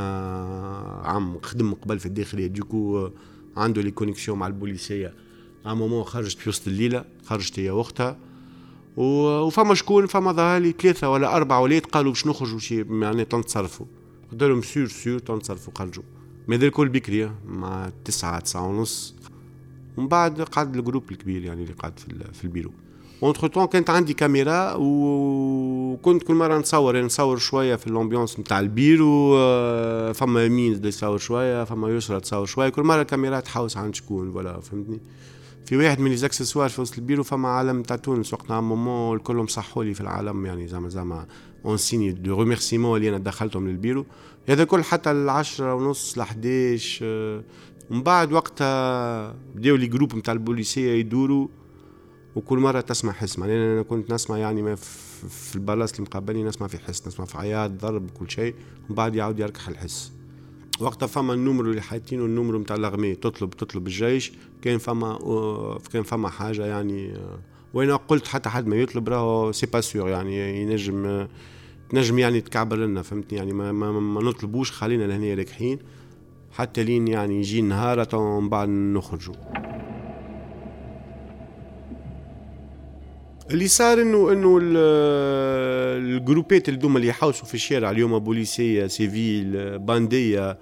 عم 1.08 1.40
خدم 1.42 1.74
قبل 1.74 2.00
في 2.00 2.06
الداخليه 2.06 2.48
du 2.48 2.65
coup 2.65 2.98
آه، 2.98 3.12
عنده 3.58 3.82
les 3.82 3.92
connexions 3.92 4.40
مع 4.40 4.48
البوليسية. 4.48 5.14
à 5.66 5.74
moment 5.74 6.04
خرجت 6.04 6.40
في 6.40 6.50
وسط 6.50 6.68
الليلة 6.68 7.06
خرجت 7.26 7.60
هي 7.60 7.70
واختها 7.70 8.18
وفما 8.98 9.74
شكون 9.74 10.08
فما 10.08 10.32
ظهر 10.32 10.62
لي 10.62 10.72
ثلاثة 10.72 11.10
ولا 11.10 11.36
أربعة 11.36 11.62
ولاد 11.62 11.86
قالوا 11.86 12.12
باش 12.12 12.28
نخرجوا 12.28 12.60
شي 12.60 12.86
يعني 13.02 13.26
تنتصرفوا 13.26 13.86
لهم 14.42 14.62
سير 14.62 14.88
سير 14.88 15.20
تنصرفوا 15.20 15.74
خرجوا 15.76 16.04
هذا 16.48 16.66
الكل 16.66 16.90
بكري؟ 16.90 17.32
مع 17.48 17.92
تسعة 18.06 18.40
تسعة 18.40 18.68
ونص. 18.68 19.16
ومن 19.98 20.08
بعد 20.08 20.42
قعد 20.42 20.76
ال 20.76 20.81
groupe 20.81 21.12
الكبير 21.12 21.44
يعني 21.44 21.64
اللي 21.64 21.74
قعد 21.74 22.00
في 22.34 22.44
ال 22.44 22.72
bureau. 23.24 23.48
entre-temps 23.48 23.66
كانت 23.66 23.90
عندي 23.90 24.14
كاميرا 24.14 24.74
وكنت 24.80 26.24
كل 26.24 26.34
مره 26.34 26.58
نصور 26.58 26.96
يعني 26.96 27.08
نصور 27.08 27.38
شوية 27.38 27.76
في 27.76 27.88
ال 27.88 27.94
ambiance 27.94 28.40
نتاع 28.40 28.60
البيرو 28.60 29.34
فما 30.14 30.46
يمين 30.46 30.86
يصور 30.86 31.18
شوية 31.18 31.64
فما 31.64 31.90
يسرى 31.90 32.20
تصور 32.20 32.46
شوية 32.46 32.70
كل 32.70 32.84
مره 32.84 33.02
الكاميرا 33.02 33.40
تحوس 33.40 33.78
عند 33.78 33.96
شكون 33.96 34.30
ولا 34.30 34.60
فهمتني 34.60 35.00
في 35.66 35.78
واحد 35.78 36.00
من 36.00 36.10
les 36.10 36.23
accessoires 36.23 36.70
في 36.70 36.82
وسط 36.82 36.98
البيرو 36.98 37.24
فما 37.24 37.50
عالم 37.50 37.84
تاع 37.84 37.96
تونس 37.96 38.34
وقتها 38.34 38.62
moment 38.62 39.18
الكل 39.18 39.50
صحوا 39.50 39.84
لي 39.84 39.94
في 39.94 40.02
العالم 40.02 40.46
يعني 40.46 40.68
زعما 40.68 40.90
زعما 40.90 41.26
en 41.66 41.78
signe 41.78 42.12
de 42.12 42.40
remerciement 42.40 42.98
اللي 42.98 43.10
أنا 43.10 43.18
دخلتهم 43.18 43.68
للبيرو. 43.68 44.06
هذا 44.50 44.64
كل 44.64 44.84
حتى 44.84 45.12
العشرة 45.12 45.76
ونص 45.76 46.18
ل 46.18 46.22
11 46.22 47.44
ومن 47.90 48.04
بعد 48.04 48.34
وقتها 48.34 49.36
بداو 49.56 49.76
les 49.76 49.88
groupes 49.88 50.16
نتاع 50.16 50.34
البوليسية 50.34 50.92
يدوروا 50.92 51.48
وكل 52.36 52.58
مرة 52.58 52.82
تسمع 52.82 53.12
حس. 53.12 53.40
معناها 53.40 53.74
أنا 53.74 53.82
كنت 53.82 54.14
نسمع 54.14 54.38
يعني 54.38 54.62
ما 54.62 54.76
في 55.30 55.56
ال 55.56 55.62
place 55.62 55.92
اللي 55.92 56.04
مقابلني 56.04 56.44
نسمع 56.44 56.68
في 56.68 56.78
حس 56.78 57.08
نسمع 57.08 57.26
في 57.26 57.38
عياط 57.38 57.72
ضرب 57.72 58.10
كل 58.10 58.32
شيء. 58.32 58.56
ومن 58.88 58.96
بعد 58.96 59.16
يعاود 59.16 59.40
يركح 59.40 59.68
الحس. 59.68 60.12
وقتها 60.80 61.08
فما 61.08 61.34
ال 61.34 61.38
numéro 61.38 61.66
اللي 61.66 61.82
حاطينه 61.82 62.26
ال 62.26 62.31
numéro 62.31 62.58
نتاع 62.58 62.76
ال 62.76 62.82
armée 62.82 63.14
تطلب 63.14 63.50
تطلب 63.50 63.88
الجيش. 63.88 64.32
كان 64.62 64.78
فما 64.78 65.80
كان 65.94 66.04
فما 66.04 66.30
حاجة 66.30 66.66
يعني 66.66 67.14
وأنا 67.74 67.96
قلت 67.96 68.28
حتى 68.28 68.50
حد 68.50 68.68
ما 68.68 68.76
يطلب 68.76 69.10
راهو 69.10 69.52
c'est 69.52 69.66
pas 69.66 69.82
sûr 69.82 70.10
يعني 70.10 70.62
ينجم 70.62 71.28
تنجم 71.94 72.20
يعني 72.20 72.42
تكعبر 72.42 72.76
لنا 72.76 73.02
فهمتني؟ 73.02 73.38
يعني 73.38 73.54
ما, 73.54 73.72
ما, 73.72 73.92
ما 73.92 74.22
نطلبوش 74.22 74.72
خلينا 74.72 75.04
لهنا 75.04 75.34
راكحين. 75.34 75.80
حتى 76.54 76.84
لين 76.84 77.08
يعني 77.08 77.40
يجي 77.40 77.60
النهار 77.60 78.08
ومن 78.14 78.50
بعد 78.50 78.70
نخرجوا 78.70 79.34
اللي 83.52 83.68
صار 83.68 84.02
انه 84.02 84.32
إنه 84.32 84.60
الجروبات 85.98 86.70
اللي 86.70 86.88
اللي 86.88 87.08
يحوسوا 87.08 87.46
في 87.46 87.54
الشارع 87.54 87.92
اليوم 87.92 88.20
بوليسية 88.20 88.88
civil 88.88 89.80
باندية 89.80 90.58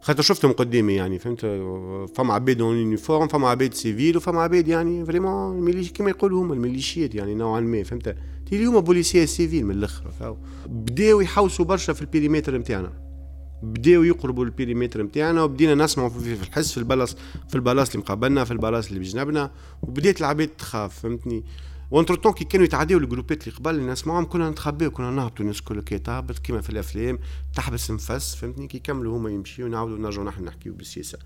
خاطر 0.00 0.22
شفتهم 0.22 0.52
قدامي 0.52 0.94
يعني 0.94 1.18
فهمت؟ 1.18 1.40
فما 2.14 2.34
عباد 2.34 2.60
en 2.60 2.76
uniforme 2.76 3.28
فما 3.28 3.48
عباد 3.48 3.74
civil 3.74 4.16
وفما 4.16 4.42
عباد 4.42 4.68
يعني 4.68 5.04
vraiment 5.04 5.72
كيما 5.82 6.10
يقولوا 6.10 6.42
هما 6.42 6.54
الميليشيات 6.54 7.14
يعني 7.14 7.34
نوعا 7.34 7.60
ما 7.60 7.82
فهمت؟ 7.82 8.16
اليوم 8.52 8.80
بوليسيه 8.80 9.24
civil 9.24 9.66
من 9.66 9.74
الآخر 9.74 10.36
بداو 10.66 11.20
يحوسوا 11.20 11.64
برشا 11.64 11.92
في 11.92 12.02
ال 12.02 12.08
périmètre 12.08 12.58
نتاعنا 12.58 12.92
بداو 13.62 14.02
يقربوا 14.02 14.44
ال 14.44 14.50
périmètre 14.50 15.02
نتاعنا 15.02 15.42
وبدينا 15.42 15.74
نسمعوا 15.74 16.08
في 16.08 16.32
الحس 16.32 16.72
في 16.72 16.78
ال 16.78 16.84
place 16.84 17.16
في 17.48 17.54
ال 17.54 17.60
place 17.60 17.90
اللي 17.90 18.02
مقابلنا 18.02 18.44
في 18.44 18.50
ال 18.50 18.56
place 18.56 18.88
اللي 18.88 19.00
بجنبنا 19.00 19.50
وبديت 19.82 20.20
العباد 20.20 20.48
تخاف 20.48 21.00
فهمتني 21.00 21.44
و 21.90 22.14
entre-temps 22.14 22.32
كي 22.32 22.44
كانوا 22.44 22.66
يتعداو 22.66 22.98
الجروبات 22.98 23.48
اللي 23.48 23.58
قبل 23.58 23.74
الناس 23.74 24.06
معاهم 24.06 24.24
كنا 24.24 24.50
نتخباو 24.50 24.90
كنا 24.90 25.10
نهبطوا 25.10 25.40
الناس 25.40 25.60
كل 25.60 25.80
كي 25.80 25.98
تهبط 25.98 26.38
كيما 26.38 26.60
في 26.60 26.70
الافلام 26.70 27.18
تحبس 27.54 27.90
نفس 27.90 28.34
فهمتني 28.34 28.66
كي 28.66 28.76
يكملوا 28.76 29.16
هما 29.16 29.30
يمشيو 29.30 29.66
ونعاودوا 29.66 29.98
نرجعوا 29.98 30.26
نحن 30.26 30.44
نحكيو 30.44 30.74
بالسياسة 30.74 31.18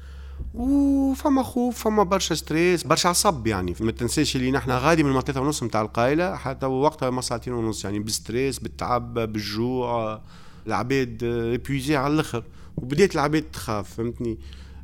وفما 0.54 1.42
خوف 1.42 1.84
فما 1.84 2.02
برشا 2.02 2.34
stress 2.34 2.82
برشا 2.82 3.08
عصب 3.08 3.46
يعني. 3.46 3.74
ما 3.80 3.92
تنساش 3.92 4.36
اللي 4.36 4.50
نحن 4.50 4.70
غادي 4.70 5.02
من 5.02 5.10
المنطقة 5.10 5.40
ونص 5.40 5.62
نتاع 5.62 5.82
القايلة 5.82 6.36
حتى 6.36 6.66
وقتها 6.66 7.10
ما 7.10 7.20
ساعتين 7.20 7.52
ونص 7.52 7.84
يعني 7.84 7.98
بال 7.98 8.13
stress 8.13 8.58
بالتعب 8.58 9.14
بالجوع 9.14 10.20
العباد 10.66 11.22
épuisés 11.24 11.96
على 11.96 12.14
الآخر. 12.14 12.44
وبديت 12.76 13.14
العباد 13.14 13.42
تخاف 13.42 13.94
فهمتني؟ 13.94 14.38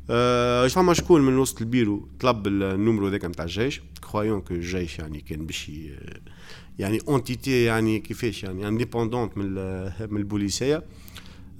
أه 0.09 0.67
فما 0.67 0.93
شكون 0.93 1.21
من 1.21 1.37
وسط 1.37 1.61
البيرو 1.61 2.07
طلب 2.19 2.47
ال 2.47 2.56
numéro 2.56 3.07
ذاك 3.07 3.25
نتاع 3.25 3.45
الجيش؟ 3.45 3.81
croyant 4.11 4.41
que 4.41 4.53
الجيش 4.53 4.99
يعني 4.99 5.21
كان 5.21 5.45
باش 5.45 5.71
يعني 6.79 6.99
entité 7.07 7.63
يعني 7.63 7.99
كيفاش 7.99 8.43
يعني 8.43 8.67
indépendante 8.67 9.37
من 9.37 9.53
من 10.11 10.17
البوليسية. 10.17 10.83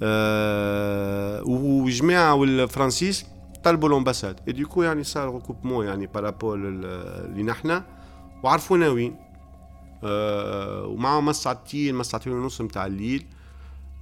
أه 0.04 1.44
وجماعه 1.44 2.34
والفرنسيس 2.34 3.26
طلبوا 3.64 3.90
ال 3.90 3.96
ambassade 3.96 4.50
du 4.50 4.61
coup 4.61 4.84
يعني 4.84 5.04
صار 5.04 5.34
recoupement 5.36 5.86
يعني 5.86 6.08
par 6.08 6.22
rapport 6.22 6.56
اللي 6.56 7.44
نحنا. 7.44 7.86
وعرفونا 8.44 8.90
وين. 8.90 9.16
أه 10.04 10.86
ومعهم 10.86 11.26
ما 11.26 11.32
ساعتين 11.34 11.96
ونص 12.28 12.62
نتاع 12.62 12.86
الليل. 12.86 13.26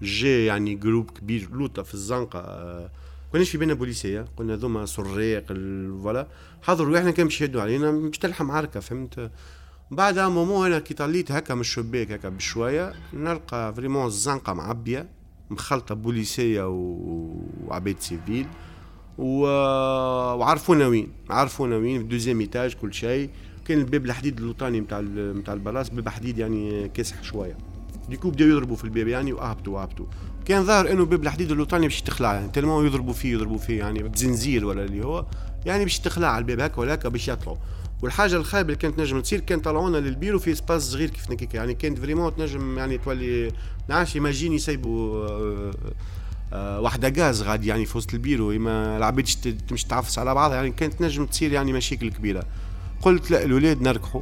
جا 0.01 0.45
يعني 0.45 0.75
groupe 0.75 1.11
كبير. 1.11 1.49
لوطة 1.51 1.83
في 1.83 1.93
الزنقة. 1.93 2.39
أه 2.39 2.89
كناش 3.31 3.49
في 3.49 3.57
بينا 3.57 3.73
بوليسية. 3.73 4.25
قلنا 4.37 4.55
ذوما 4.55 4.85
سريق 4.85 5.47
voilà. 5.47 6.27
حضروا 6.61 6.97
إحنا 6.97 7.11
كان 7.11 7.25
باش 7.25 7.41
يهدوا 7.41 7.61
علينا. 7.61 7.91
باش 7.91 8.17
تلحم 8.17 8.51
عركة 8.51 8.79
فهمت؟ 8.79 9.31
بعد 9.91 10.19
moment 10.19 10.65
أنا 10.65 10.79
كي 10.79 10.93
طليت 10.93 11.31
هكا 11.31 11.53
من 11.53 11.61
الشباك 11.61 12.11
هكا 12.11 12.29
بشوية 12.29 12.93
نلقى 13.13 13.73
vraiment 13.75 14.05
الزنقه 14.05 14.53
معبية 14.53 15.09
مخلطة 15.49 15.95
بوليسية 15.95 16.67
وعباد 16.67 17.95
civil. 17.99 18.47
و... 19.19 19.41
وعرفونا 20.39 20.87
وين 20.87 21.07
عرفونا 21.29 21.75
وين 21.75 21.99
في 21.99 22.07
deuxième 22.07 22.39
étage 22.39 22.73
كل 22.73 22.93
شيء. 22.93 23.29
كان 23.65 23.79
الباب 23.79 24.05
الحديد 24.05 24.37
اللوطاني 24.37 24.79
نتاع 24.79 24.99
نتاع 25.01 25.53
ال 25.53 25.59
place 25.59 25.89
باب 25.89 26.09
حديد 26.09 26.37
يعني 26.37 26.89
كاسح 26.89 27.23
شوية. 27.23 27.57
du 28.09 28.16
coup 28.16 28.29
بداو 28.29 28.47
يضربوا 28.47 28.75
في 28.75 28.83
الباب 28.83 29.07
يعني 29.07 29.33
وأهبطوا 29.33 29.75
وأهبطوا. 29.75 30.05
كان 30.45 30.63
ظاهر 30.63 30.91
إنه 30.91 31.05
باب 31.05 31.23
الحديد 31.23 31.51
اللوطاني 31.51 31.87
باش 31.87 32.01
تخلع 32.01 32.33
يعني 32.33 32.49
tellement 32.49 32.85
يضربوا 32.85 33.13
فيه 33.13 33.33
يضربوا 33.33 33.57
فيه 33.57 33.79
يعني 33.79 34.03
بزنزير 34.03 34.65
ولا 34.65 34.85
اللي 34.85 35.05
هو 35.05 35.25
يعني 35.65 35.83
باش 35.83 35.99
تخلع 35.99 36.37
الباب 36.37 36.59
هكا 36.59 36.81
ولا 36.81 36.93
هكا 36.93 37.09
باش 37.09 37.27
يطلعوا. 37.27 37.57
والحاجة 38.01 38.35
الخايبة 38.35 38.67
اللي 38.67 38.79
كانت 38.79 38.99
نجم 38.99 39.19
تصير 39.19 39.39
كان 39.39 39.59
طلعونا 39.59 39.97
للبيرو 39.97 40.39
في 40.39 40.55
espace 40.55 40.81
صغير 40.81 41.09
كيف 41.09 41.31
نكيك 41.31 41.53
يعني 41.53 41.73
كانت 41.73 41.99
vraiment 41.99 42.35
تنجم 42.35 42.77
يعني 42.77 42.97
تولي 42.97 43.51
نعرفش 43.89 44.15
imagine 44.15 44.53
يسيبوا 44.53 45.27
آه، 46.53 46.79
واحدة 46.79 47.23
غاز 47.23 47.41
غادي 47.41 47.67
يعني 47.67 47.85
في 47.85 47.97
وسط 47.97 48.13
البيرو 48.13 48.51
إما 48.51 48.97
العباد 48.97 49.25
تمشي 49.67 49.87
تعفس 49.87 50.19
على 50.19 50.33
بعضها 50.33 50.55
يعني 50.55 50.71
كانت 50.71 51.01
نجم 51.01 51.25
تصير 51.25 51.51
يعني 51.51 51.73
مشاكل 51.73 52.11
كبيرة. 52.11 52.43
قلت 53.01 53.31
لا 53.31 53.43
الولاد 53.43 53.81
نركحوا. 53.81 54.21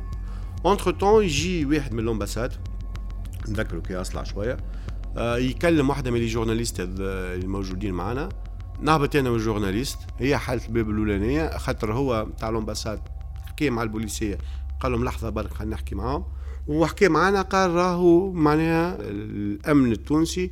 entre-temps 0.65 1.23
يجي 1.23 1.65
واحد 1.65 1.93
من 1.93 1.99
ال 1.99 2.05
ambassade 2.05 2.53
نذكره 3.47 3.79
كي 3.79 3.95
أصلع 3.95 4.23
شوية 4.23 4.57
آه، 5.17 5.37
يكلم 5.37 5.89
واحدة 5.89 6.11
من 6.11 6.19
les 6.19 6.25
journalistes 6.25 6.75
الموجودين 6.99 7.93
معنا 7.93 8.29
نهبط 8.81 9.15
أنا 9.15 9.29
وال 9.29 9.40
journaliste 9.40 9.97
هي 10.19 10.37
حالة 10.37 10.65
الباب 10.65 10.89
الأولانية 10.89 11.57
خاطر 11.57 11.93
هو 11.93 12.27
تاع 12.39 12.49
ال 12.49 12.54
ambassade 12.54 12.99
حكي 13.45 13.69
مع 13.69 13.83
البوليسية 13.83 14.37
قال 14.79 14.91
لهم 14.91 15.03
لحظة 15.03 15.29
برك 15.29 15.53
خلينا 15.53 15.75
نحكي 15.75 15.95
معاهم. 15.95 16.25
وحكي 16.67 17.07
معنا 17.07 17.41
قال 17.41 17.71
راهو 17.71 18.31
معناها 18.31 18.97
الأمن 18.99 19.91
التونسي 19.91 20.51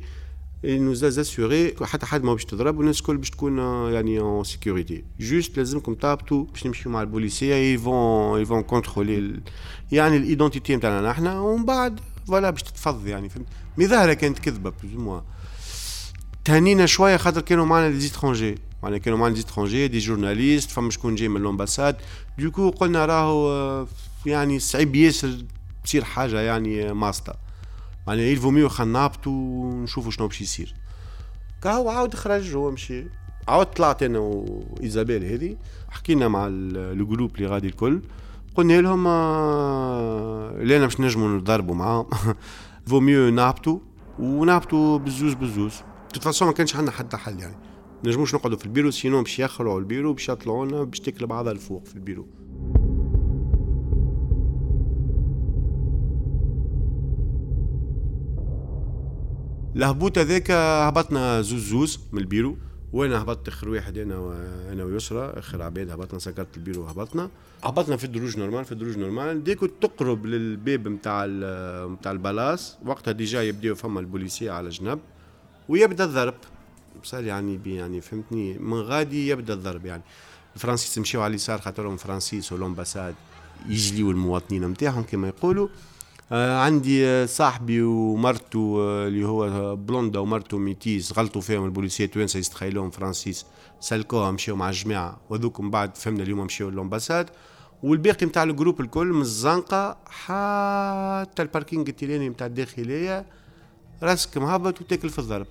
انه 0.64 0.94
assuré 0.94 1.74
حتى 1.82 2.06
حد 2.06 2.24
ما 2.24 2.32
باش 2.32 2.44
تضرب 2.44 2.78
والناس 2.78 2.98
الكل 2.98 3.16
باش 3.16 3.30
تكون 3.30 3.58
يعني 3.92 4.20
en 4.20 4.44
sécurité 4.44 5.04
juste 5.20 5.56
لازمكم 5.56 5.94
تهبطوا 5.94 6.44
باش 6.44 6.66
نمشيو 6.66 6.92
مع 6.92 7.02
البوليسية 7.02 7.54
ils 7.54 7.91
vont 7.91 8.40
ils 8.40 8.49
vont 8.49 8.62
contrôler 8.62 9.40
يعني 9.92 10.16
ال 10.16 10.23
identité 10.23 10.76
نتاعنا 10.76 11.10
نحنا 11.10 11.40
ومن 11.40 11.64
بعد 11.64 12.00
voilà 12.26 12.50
باش 12.50 12.62
تتفض 12.62 13.06
يعني 13.06 13.28
فهمت؟ 13.28 13.46
mais 13.78 13.86
ظاهره 13.86 14.12
كانت 14.12 14.38
كذبة 14.38 14.72
بلوز 14.82 15.22
تهنينا 16.44 16.86
شوية 16.86 17.16
خاطر 17.16 17.40
كانوا 17.40 17.66
معنا 17.66 17.88
les 17.88 18.00
étrangers 18.00 18.54
معناها 18.82 18.98
كانوا 18.98 19.18
معنا 19.18 19.34
les 19.34 19.40
étrangers 19.40 19.88
des 19.88 19.98
journalistes 19.98 20.70
فما 20.70 20.90
شكون 20.90 21.14
جاي 21.14 21.28
من 21.28 21.40
ال 21.40 21.46
ambassade 21.46 21.96
du 22.38 22.49
coup 22.49 22.70
قلنا 22.70 23.06
راهو 23.06 23.86
يعني 24.26 24.58
صعيب 24.58 24.96
ياسر 24.96 25.44
تصير 25.84 26.04
حاجة 26.04 26.40
يعني 26.40 26.92
ماستا 26.92 27.36
معناها 28.06 28.24
il 28.24 28.33
vaut 28.33 28.50
mieux 28.50 28.68
نهبطوا 28.86 29.32
ونشوفوا 29.32 30.10
شنو 30.10 30.26
باش 30.26 30.40
يصير. 30.40 30.74
كهو 31.62 31.88
عاود 31.88 32.14
خرج 32.14 32.56
هو 32.56 32.70
مشي. 32.70 33.06
عاود 33.48 33.66
طلعت 33.66 34.02
أنا 34.02 34.18
وايزابيل 34.18 35.24
هذه 35.24 35.56
حكينا 35.90 36.28
مع 36.28 36.46
ال 36.50 36.62
groupe 36.62 37.36
اللي 37.36 37.46
غادي 37.46 37.66
الكل. 37.66 38.02
قلنا 38.54 38.80
لهم 38.80 39.06
آه، 39.06 40.62
لينا 40.62 40.84
باش 40.84 41.00
نجموا 41.00 41.28
نضربوا 41.28 41.74
معاهم. 41.74 42.06
vaut 42.86 43.00
mieux 43.00 43.30
نهبطوا 43.30 43.78
ونهبطوا 44.18 44.98
بزوز 44.98 45.34
بزوز. 45.34 45.74
façon 46.20 46.48
ما 46.48 46.54
كانش 46.54 46.76
عندنا 46.76 46.92
حتى 46.92 47.16
حل 47.16 47.40
يعني. 47.40 47.56
نجموش 48.04 48.34
نقعدوا 48.34 48.58
في 48.58 48.64
ال 48.64 48.68
bureau 48.68 48.90
sinon 48.90 49.22
باش 49.22 49.38
يخلعوا 49.38 49.80
البيرو 49.80 50.12
باش 50.12 50.28
يطلعوا 50.28 50.66
لنا 50.66 50.82
باش 50.84 51.00
تاكل 51.00 51.26
بعضها 51.26 51.52
الفوق 51.52 51.84
في 51.86 51.94
البيرو. 51.94 52.26
الهبوط 59.76 60.18
هذاك 60.18 60.50
هبطنا 60.50 61.42
زوز 61.42 61.68
زوز 61.68 62.00
من 62.12 62.20
البيرو. 62.20 62.56
وأنا 62.92 63.22
هبطت 63.22 63.48
آخر 63.48 63.68
واحد 63.68 63.98
أنا 63.98 64.18
وأنا 64.18 64.84
ويسرى؟ 64.84 65.32
آخر 65.36 65.62
عباد 65.62 65.90
هبطنا 65.90 66.18
سكرت 66.18 66.56
البيرو 66.56 66.82
وهبطنا. 66.82 67.30
هبطنا 67.64 67.96
في 67.96 68.04
الدروج 68.04 68.38
normal 68.38 68.64
في 68.64 68.72
الدروج 68.72 68.98
normal. 68.98 69.44
du 69.44 69.51
coup 69.51 69.66
تقرب 69.66 70.26
للباب 70.26 70.88
نتاع 70.88 71.26
نتاع 71.86 72.12
البلاص. 72.12 72.76
وقتها 72.84 73.12
déjà 73.12 73.42
يبداو 73.42 73.74
فما 73.74 74.00
البوليسيه 74.00 74.50
على 74.50 74.68
جنب. 74.68 74.98
ويبدأ 75.68 76.04
الضرب. 76.04 76.34
بصال 77.02 77.26
يعني 77.26 77.56
بي 77.56 77.74
يعني 77.74 78.00
فهمتني؟ 78.00 78.58
من 78.58 78.80
غادي 78.80 79.28
يبدأ 79.28 79.54
الضرب 79.54 79.86
يعني. 79.86 80.02
الفرنسيس 80.54 80.98
مشيو 80.98 81.22
على 81.22 81.30
اليسار 81.30 81.60
خاطرهم 81.60 81.96
فرانسيس 81.96 82.52
وال 82.52 82.63
ambassade 82.63 83.14
يجليو 83.68 84.10
المواطنين 84.10 84.66
نتاعهم 84.66 85.02
كما 85.02 85.28
يقولوا. 85.28 85.68
عندي 86.32 87.06
آه، 87.06 87.26
صاحبي 87.26 87.82
ومرته 87.82 88.76
آه 88.80 89.08
اللي 89.08 89.26
هو 89.26 89.76
blonde 89.76 90.18
ومرته 90.18 90.58
métisse 90.58 91.12
غلطوا 91.12 91.40
فيهم 91.40 91.64
البوليسية 91.64 92.04
التوانسه 92.04 92.38
يستخيلوهم 92.38 92.90
فرانسيس. 92.90 93.46
سلكوها 93.80 94.30
مشيو 94.30 94.56
مع 94.56 94.68
الجماعه 94.68 95.20
وذوك 95.30 95.60
من 95.60 95.70
بعد 95.70 95.96
فهمنا 95.96 96.22
اليوم 96.22 96.40
مشيو 96.40 96.70
لل 96.70 96.80
ambassade. 96.80 97.30
والباقي 97.82 98.26
نتاع 98.26 98.42
ال 98.42 98.47
groupe 98.47 98.80
الكل 98.80 99.06
من 99.06 99.20
الزنقة 99.20 99.96
حتى 100.06 101.42
ال 101.42 101.48
parking 101.48 101.88
التيلاني 101.88 102.28
نتاع 102.28 102.46
الداخلية 102.46 103.26
راسك 104.02 104.38
مهبط 104.38 104.80
وتاكل 104.80 105.08
في 105.10 105.18
الضرب. 105.18 105.46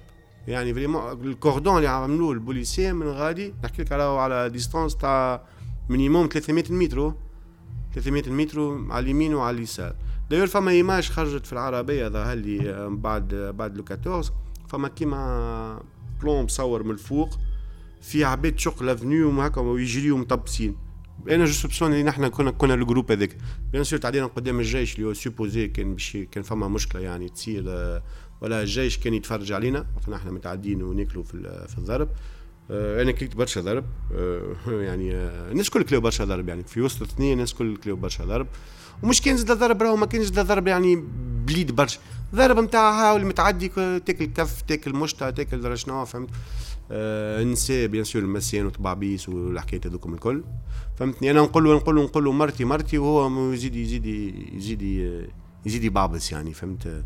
يعني 0.47 0.73
vraiment 0.73 1.11
ال 1.11 1.20
cordon 1.20 1.77
اللي 1.77 1.87
عملوه 1.87 2.31
البوليسية 2.31 2.91
من 2.91 3.07
غادي 3.07 3.53
نحكي 3.63 3.81
لك 3.81 3.91
على 3.91 4.03
على 4.03 4.49
distance 4.49 4.95
تاع 4.97 5.41
minimum 5.89 6.29
300 6.33 6.63
متر 6.69 7.13
300 7.93 8.29
متر 8.29 8.77
على 8.89 9.03
اليمين 9.03 9.33
وعلى 9.33 9.57
اليسار. 9.57 9.95
d'ailleurs 10.29 10.47
فما 10.47 10.71
images 10.71 11.09
خرجت 11.09 11.45
في 11.45 11.53
العربية 11.53 12.07
ظهر 12.07 12.35
لي 12.35 12.69
آه، 12.69 12.87
بعد 12.87 13.35
بعد 13.35 13.77
le 13.77 13.85
14 13.91 14.33
فما 14.67 14.87
كيما 14.87 15.83
plan 16.21 16.43
مصور 16.43 16.83
من 16.83 16.91
الفوق 16.91 17.39
في 18.01 18.23
عباد 18.23 18.59
شق 18.59 18.83
l'avenue 18.83 19.39
وهكا 19.39 19.61
ويجريو 19.61 20.17
مطبسين. 20.17 20.75
أنا 21.29 21.45
je 21.45 21.51
suppose 21.51 21.91
اللي 21.91 22.03
نحن 22.03 22.27
كنا 22.27 22.51
كنا 22.51 22.73
ال 22.73 22.78
groupe 22.78 23.11
هذاك. 23.11 23.37
bien 23.71 23.83
sûr 23.83 23.99
تعدينا 23.99 24.25
قدام 24.25 24.59
الجيش 24.59 24.95
اللي 24.95 25.07
هو 25.07 25.13
supposé 25.13 25.67
كان 25.67 25.93
باش 25.93 26.17
كان 26.31 26.43
فما 26.43 26.67
مشكلة 26.67 27.01
يعني 27.01 27.29
تصير 27.29 27.63
آه، 27.67 28.03
ولا 28.41 28.61
الجيش 28.61 28.97
كان 28.97 29.13
يتفرج 29.13 29.51
علينا. 29.51 29.85
فنحن 30.01 30.29
متعدين 30.29 30.83
وناكلوا 30.83 31.23
في 31.23 31.65
في 31.67 31.77
الضرب. 31.77 32.09
آه، 32.71 33.01
أنا 33.01 33.11
كليت 33.11 33.35
برشا 33.35 33.61
ضرب. 33.61 33.85
يعني 34.87 35.15
الناس 35.51 35.69
كل 35.69 35.83
كلاو 35.83 36.01
برشا 36.01 36.25
ضرب 36.25 36.49
يعني. 36.49 36.63
في 36.63 36.81
وسط 36.81 37.01
اثنين 37.01 37.33
الناس 37.33 37.53
كل 37.53 37.77
كلاو 37.77 37.95
برشا 37.95 38.25
ضرب. 38.25 38.47
ومش 39.03 39.21
كان 39.21 39.37
زاد 39.37 39.57
ضرب 39.57 39.81
راهو 39.81 39.95
ما 39.95 40.05
كانش 40.05 40.25
زاد 40.25 40.47
ضرب 40.47 40.67
يعني 40.67 41.03
بليد 41.45 41.71
برشا. 41.71 41.99
ضرب 42.35 42.59
نتاع 42.59 42.91
هاول 42.91 43.25
متعدي 43.25 43.67
تاكل 43.99 44.25
كف 44.25 44.61
تاكل 44.61 44.93
مشطة 44.93 45.29
تاكل 45.29 45.77
شنو 45.77 46.05
فهمت؟ 46.05 46.29
آه 46.91 47.43
نساء 47.43 47.87
bien 47.87 48.03
sûr 48.03 48.21
المسان 48.21 48.65
وطبابيس 48.65 49.29
والحكايات 49.29 49.87
هذوكم 49.87 50.13
الكل. 50.13 50.43
فهمتني؟ 50.99 51.31
أنا 51.31 51.41
نقول 51.41 51.75
نقول 51.75 51.95
نقول 51.95 52.33
مرتي 52.33 52.65
مرتي 52.65 52.97
وهو 52.97 53.53
يزيد 53.53 53.75
يزيد 53.75 54.05
يزيد 54.53 54.81
يزيد 55.65 55.83
يبعبس 55.83 56.31
يعني 56.31 56.53
فهمت؟ 56.53 57.03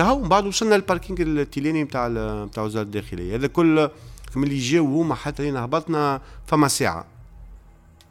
هاو 0.00 0.20
من 0.22 0.28
بعد 0.28 0.46
وصلنا 0.46 0.74
لل 0.74 0.84
parking 0.84 1.20
التيلاني 1.20 1.84
نتاع 1.84 2.08
نتاع 2.44 2.62
وزارة 2.62 2.84
الداخلية. 2.84 3.36
هذا 3.36 3.46
كل 3.46 3.90
ملي 4.36 4.58
جاو 4.58 5.00
هما 5.00 5.14
حتى 5.14 5.42
لين 5.42 5.56
هبطنا 5.56 6.20
فما 6.46 6.68
ساعة. 6.68 7.06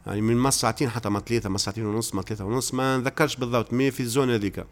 يعني 0.06 0.20
من 0.20 0.36
ما 0.36 0.50
ساعتين 0.50 0.88
حتى 0.90 1.08
ما 1.08 1.20
ثلاثة 1.20 1.48
ما 1.48 1.58
ساعتين 1.58 1.86
ونص 1.86 2.14
ما 2.14 2.22
ثلاثة 2.22 2.44
ونص 2.44 2.74
ما 2.74 2.96
نذكرش 2.96 3.36
بالضبط 3.36 3.72
mais 3.72 3.90
في 3.90 4.00
ال 4.00 4.06
zone 4.06 4.30
هذيك. 4.30 4.64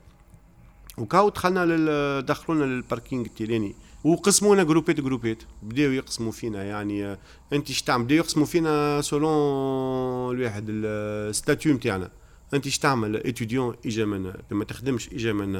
وكاو 0.98 1.28
دخلنا 1.28 1.66
لل 1.66 2.26
دخلونا 2.26 2.64
لل 2.64 2.78
parking 2.78 3.26
التيلاني. 3.26 3.74
وقسمونا 4.04 4.62
جروبات 4.62 5.00
جروبات 5.00 5.38
بداو 5.62 5.90
يقسموا 5.90 6.32
فينا 6.32 6.64
يعني 6.64 7.06
آه، 7.06 7.18
انت 7.52 7.70
اش 7.70 7.82
تعمل 7.82 8.04
بداو 8.04 8.18
يقسموا 8.18 8.46
فينا 8.46 9.00
selon 9.00 10.36
الواحد 10.36 10.66
ال 10.68 10.83
statut 10.83 11.74
نتاعنا 11.74 12.10
انت 12.54 12.66
اش 12.66 12.78
تعمل 12.78 13.16
étudiant 13.16 13.74
اجا 13.86 14.04
من 14.04 14.32
ما 14.50 14.64
تخدمش 14.64 15.08
اجا 15.08 15.32
من 15.32 15.52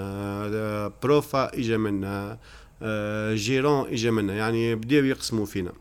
prof 1.03 1.59
اجا 1.59 1.77
من 1.77 2.01
gérant 3.37 3.89
اجا 3.89 4.11
منا 4.11 4.35
يعني 4.35 4.75
بداو 4.75 5.05
يقسموا 5.05 5.47
فينا. 5.47 5.73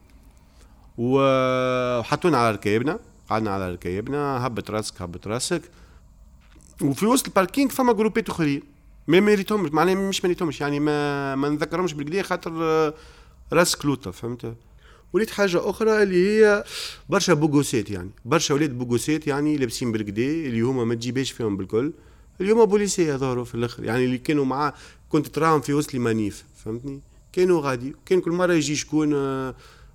وحطونا 0.97 2.37
على 2.37 2.51
ركايبنا 2.51 2.99
قعدنا 3.29 3.51
على 3.51 3.71
ركايبنا 3.71 4.47
هبط 4.47 4.71
راسك 4.71 5.01
هبط 5.01 5.27
راسك. 5.27 5.61
وفي 6.81 7.05
وسط 7.05 7.27
ال 7.27 7.33
parking 7.33 7.71
فما 7.71 7.93
جروبات 7.93 8.29
أخرين. 8.29 8.63
ما 9.07 9.19
مريتهمش 9.19 9.71
معناها 9.71 9.95
مش 9.95 10.25
مريتهمش 10.25 10.61
يعني 10.61 10.79
ما 10.79 11.35
ما 11.35 11.49
نذكرهمش 11.49 11.93
بالكدا 11.93 12.21
خاطر 12.21 12.51
آه، 12.63 12.93
راس 13.53 13.75
كلوطه 13.75 14.11
فهمت؟ 14.11 14.55
وليت 15.13 15.29
حاجة 15.29 15.69
أخرى 15.69 16.03
اللي 16.03 16.27
هي 16.27 16.63
برشا 17.09 17.33
بوغوسات 17.33 17.89
يعني. 17.89 18.09
برشا 18.25 18.53
ولاد 18.53 18.77
بوغوسات 18.77 19.27
يعني 19.27 19.57
لابسين 19.57 19.91
بالكدا 19.91 20.21
اللي 20.21 20.61
هما 20.61 20.83
ما 20.85 20.95
تجيبهاش 20.95 21.31
فيهم 21.31 21.57
بالكل. 21.57 21.93
اللي 22.41 22.51
هما 22.51 22.63
بوليسية 22.63 23.15
ظهروا 23.15 23.45
في 23.45 23.55
الآخر 23.55 23.83
يعني 23.83 24.05
اللي 24.05 24.17
كانوا 24.17 24.45
معاه 24.45 24.73
كنت 25.09 25.27
تراهم 25.27 25.61
في 25.61 25.73
وسط 25.73 25.95
ال 25.95 26.03
manif 26.03 26.43
فهمتني؟ 26.65 26.99
كانوا 27.33 27.61
غادي 27.61 27.95
كان 28.05 28.21
كل 28.21 28.31
مرة 28.31 28.53
يجي 28.53 28.75
شكون 28.75 29.13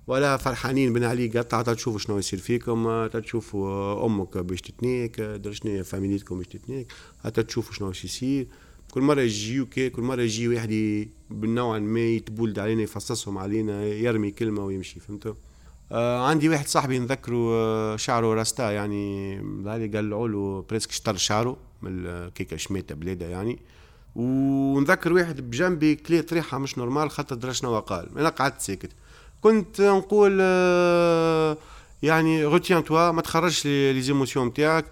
ولا 0.07 0.37
فرحانين 0.37 0.93
بن 0.93 1.03
علي. 1.03 1.27
قطع 1.27 1.61
تشوفوا 1.61 1.99
شنو 1.99 2.17
يصير 2.17 2.39
فيكم 2.39 3.07
تشوفوا 3.07 4.05
أمك 4.05 4.37
باش 4.37 4.61
تتنيك 4.61 5.15
شنو 5.51 5.83
فاميليتكم 5.83 6.37
باش 6.37 6.47
تتنيك 6.47 6.87
حتى 7.23 7.43
تشوفوا 7.43 7.73
شنو 7.73 7.89
يصير. 7.89 8.47
كل 8.91 9.01
مرة 9.01 9.21
يجيو 9.21 9.65
كل 9.65 10.01
مرة 10.01 10.21
يجي 10.21 10.47
واحد 10.47 10.69
بالنوع 11.29 11.79
ما 11.79 11.99
يتبولد 11.99 12.59
علينا 12.59 12.81
يفصصهم 12.81 13.37
علينا 13.37 13.85
يرمي 13.85 14.31
كلمة 14.31 14.65
ويمشي 14.65 14.99
فهمتوا؟ 14.99 15.33
آه 15.91 16.27
عندي 16.27 16.49
واحد 16.49 16.67
صاحبي 16.67 16.99
نذكره 16.99 17.53
آه 17.53 17.95
شعره 17.95 18.33
راستا 18.33 18.71
يعني 18.71 19.37
ظهري 19.63 19.87
له 19.87 20.65
بريسك 20.69 20.91
شطر 20.91 21.15
شعره 21.15 21.57
من 21.81 22.27
كيكه 22.29 22.57
شميتة 22.57 22.95
بلاده 22.95 23.25
يعني. 23.25 23.59
ونذكر 24.15 25.13
واحد 25.13 25.41
بجنبي 25.41 25.95
كلي 25.95 26.21
طريحه 26.21 26.57
مش 26.57 26.77
نورمال 26.77 27.09
خاطر 27.09 27.35
درا 27.35 27.51
شنو 27.51 27.79
قال. 27.79 28.17
أنا 28.17 28.29
قعدت 28.29 28.61
ساكت. 28.61 28.91
كنت 29.45 29.81
نقول 29.81 30.37
آه، 30.41 31.57
يعني 32.03 32.45
روتيان 32.45 32.83
توا 32.83 33.11
ما 33.11 33.21
تخرجش 33.21 33.65
لي 33.65 34.01
زيموسيون 34.01 34.47
نتاعك 34.47 34.85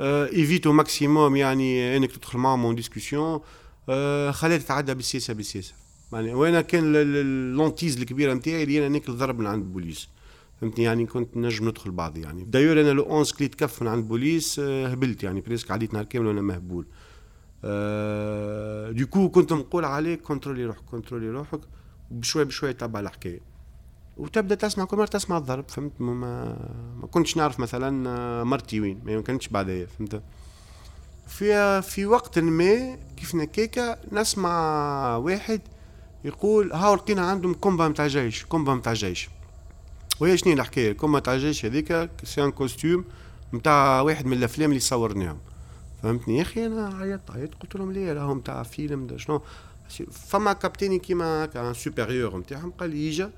ايفيتو 0.00 0.72
ماكسيموم 0.72 1.36
يعني 1.36 1.96
إنك 1.96 2.12
تدخل 2.12 2.38
معاهم 2.38 2.64
اون 2.64 2.74
ديسكسيون 2.74 3.40
خليها 4.30 4.58
تتعدى 4.58 4.94
بالسياسة 4.94 5.34
بالسياسة. 5.34 5.74
يعني 6.12 6.34
وأنا 6.34 6.60
كان 6.60 6.92
ال 6.96 7.09
hantise 7.09 7.96
الكبيرة 7.98 8.34
نتاعي 8.34 8.62
اللي 8.62 8.78
أنا 8.78 8.88
ناكل 8.88 9.12
ضرب 9.12 9.38
من 9.38 9.46
عند 9.46 9.62
البوليس 9.62 10.08
فهمتني؟ 10.60 10.84
يعني 10.84 11.06
كنت 11.06 11.36
نجم 11.36 11.68
ندخل 11.68 11.90
بعضي 11.90 12.20
يعني. 12.20 12.44
d'ailleurs 12.44 12.80
أنا 12.80 12.90
le 12.90 13.02
11 13.02 13.36
كليت 13.36 13.54
كف 13.54 13.82
من 13.82 13.88
عند 13.88 14.02
البوليس 14.02 14.58
آه، 14.58 14.86
هبلت 14.86 15.22
يعني 15.22 15.40
presque 15.40 15.70
عديت 15.70 15.94
نهار 15.94 16.04
كامل 16.04 16.26
وأنا 16.26 16.40
مهبول. 16.40 16.86
أه 17.64 18.90
du 18.90 19.03
coup 19.03 19.28
كنت 19.28 19.52
نقول 19.52 19.84
عليك 19.84 20.22
contrôler 20.22 20.64
روحك 20.64 20.84
contrôler 20.90 21.30
روحك 21.30 21.60
بشوي 22.10 22.44
بشوي 22.44 22.72
تبع 22.72 23.00
الحكاية. 23.00 23.57
وتبدأ 24.18 24.54
تسمع 24.54 24.84
كل 24.84 24.96
مرة 24.96 25.06
تسمع 25.06 25.38
الضرب 25.38 25.64
فهمت؟ 25.68 25.92
ما, 26.00 26.56
ما 27.00 27.06
كنتش 27.06 27.36
نعرف 27.36 27.60
مثلا 27.60 28.10
آه، 28.10 28.42
مرتي 28.42 28.80
وين 28.80 29.00
ما 29.04 29.22
كانتش 29.22 29.48
بعدها 29.48 29.86
فهمت؟ 29.86 30.22
في 31.26 31.82
في 31.82 32.06
وقت 32.06 32.38
ما 32.38 32.98
كيف 33.16 33.34
نكيكا 33.34 33.98
نسمع 34.12 35.16
واحد 35.16 35.60
يقول 36.24 36.72
هاو 36.72 36.94
لقينا 36.94 37.30
عندهم 37.30 37.54
combat 37.54 37.88
نتاع 37.88 38.06
جيش 38.06 38.44
combat 38.44 38.74
نتاع 38.74 38.92
جيش. 38.92 39.28
وهي 40.20 40.36
شنو 40.36 40.52
الحكاية؟ 40.52 40.90
ال 40.90 40.94
combat 40.94 41.18
نتاع 41.18 41.34
الجيش 41.34 41.64
هذيك 41.64 42.10
c'est 42.24 42.44
un 42.44 42.50
costume 42.50 43.04
نتاع 43.54 44.00
واحد 44.00 44.26
من 44.26 44.32
الأفلام 44.32 44.70
اللي 44.70 44.80
صورناهم. 44.80 45.38
فهمتني؟ 46.02 46.36
يا 46.36 46.42
أخي 46.42 46.66
أنا 46.66 46.96
عيطت 47.00 47.30
عيطت 47.30 47.54
قلت 47.62 47.76
لهم 47.76 47.92
ليه؟ 47.92 48.12
راهم 48.12 48.40
تاع 48.40 48.62
فيلم 48.62 49.18
شنو؟ 49.18 49.42
فما 50.10 50.52
كابتيني 50.52 50.98
كيما 50.98 51.46
كان 51.46 51.74
supérieur 51.74 52.36
نتاعهم 52.36 52.70
قال 52.70 52.90
لي 52.90 53.06
يجا 53.06 53.30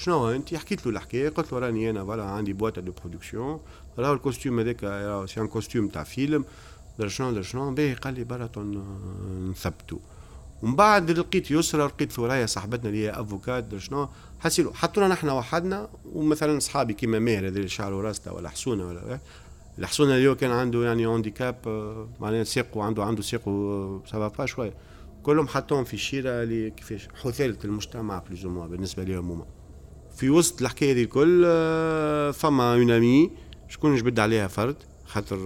شنو 0.00 0.30
انت 0.30 0.54
حكيت 0.54 0.86
له 0.86 0.92
الحكاية 0.92 1.28
قلت 1.28 1.52
له 1.52 1.58
راني 1.58 1.90
أنا 1.90 2.04
voilà 2.04 2.24
عندي 2.24 2.52
boîte 2.52 2.78
de 2.78 2.92
production. 2.92 3.60
راهو 3.98 4.12
ال 4.12 4.18
costume 4.18 4.60
هذاك 4.60 4.80
c'est 5.28 5.40
un 5.40 5.48
costume 5.48 5.88
تاع 5.88 6.04
فيلم. 6.04 6.44
در 6.98 7.08
شنو 7.08 7.32
در 7.32 7.42
شنو؟ 7.42 7.74
باهي 7.74 7.94
قال 7.94 8.14
لي 8.14 8.24
برا 8.24 8.48
نثبتو. 9.50 9.98
ومن 10.62 10.76
بعد 10.76 11.10
لقيت 11.10 11.50
يسرى 11.50 11.86
لقيت 11.86 12.12
ثريا 12.12 12.46
صاحبتنا 12.46 12.88
اللي 12.88 13.04
هي 13.04 13.10
avocate 13.10 13.64
در 13.64 13.78
شنو؟ 13.78 14.08
حسيلو 14.40 14.72
حطونا 14.72 15.08
نحن 15.08 15.28
وحدنا 15.28 15.88
ومثلا 16.12 16.56
اصحابي 16.56 16.94
كيما 16.94 17.18
ماهر 17.18 17.46
هذا 17.46 17.56
اللي 17.56 17.68
شعره 17.68 18.00
راسته 18.00 18.32
ولا 18.32 18.48
حسونه 18.48 18.88
ولا 18.88 19.20
الحسونه 19.78 20.16
اللي 20.16 20.28
هو 20.28 20.34
كان 20.34 20.50
عنده 20.50 20.84
يعني 20.84 21.06
handicap 21.06 21.56
معناها 22.20 22.44
ساقه 22.44 22.82
عنده 22.82 23.04
عنده 23.04 23.22
ساقه 23.22 24.02
ça 24.06 24.26
va 24.26 24.46
شوية. 24.46 24.74
كلهم 25.22 25.48
حطوهم 25.48 25.84
في 25.84 25.94
الشيرة 25.94 26.42
اللي 26.42 26.70
كيفاش 26.70 27.08
حثاله 27.22 27.58
المجتمع 27.64 28.18
بلوز 28.18 28.46
بالنسبة 28.46 29.04
لهم 29.04 29.30
هما. 29.30 29.59
في 30.20 30.30
وسط 30.30 30.62
الحكاية 30.62 30.92
دي 30.92 31.02
الكل 31.02 31.42
آه، 31.46 32.30
فما 32.30 32.74
اون 32.74 32.90
امي 32.90 33.30
شكون 33.68 33.96
جبد 33.96 34.20
عليها 34.20 34.48
فرد 34.48 34.76
خاطر 35.04 35.38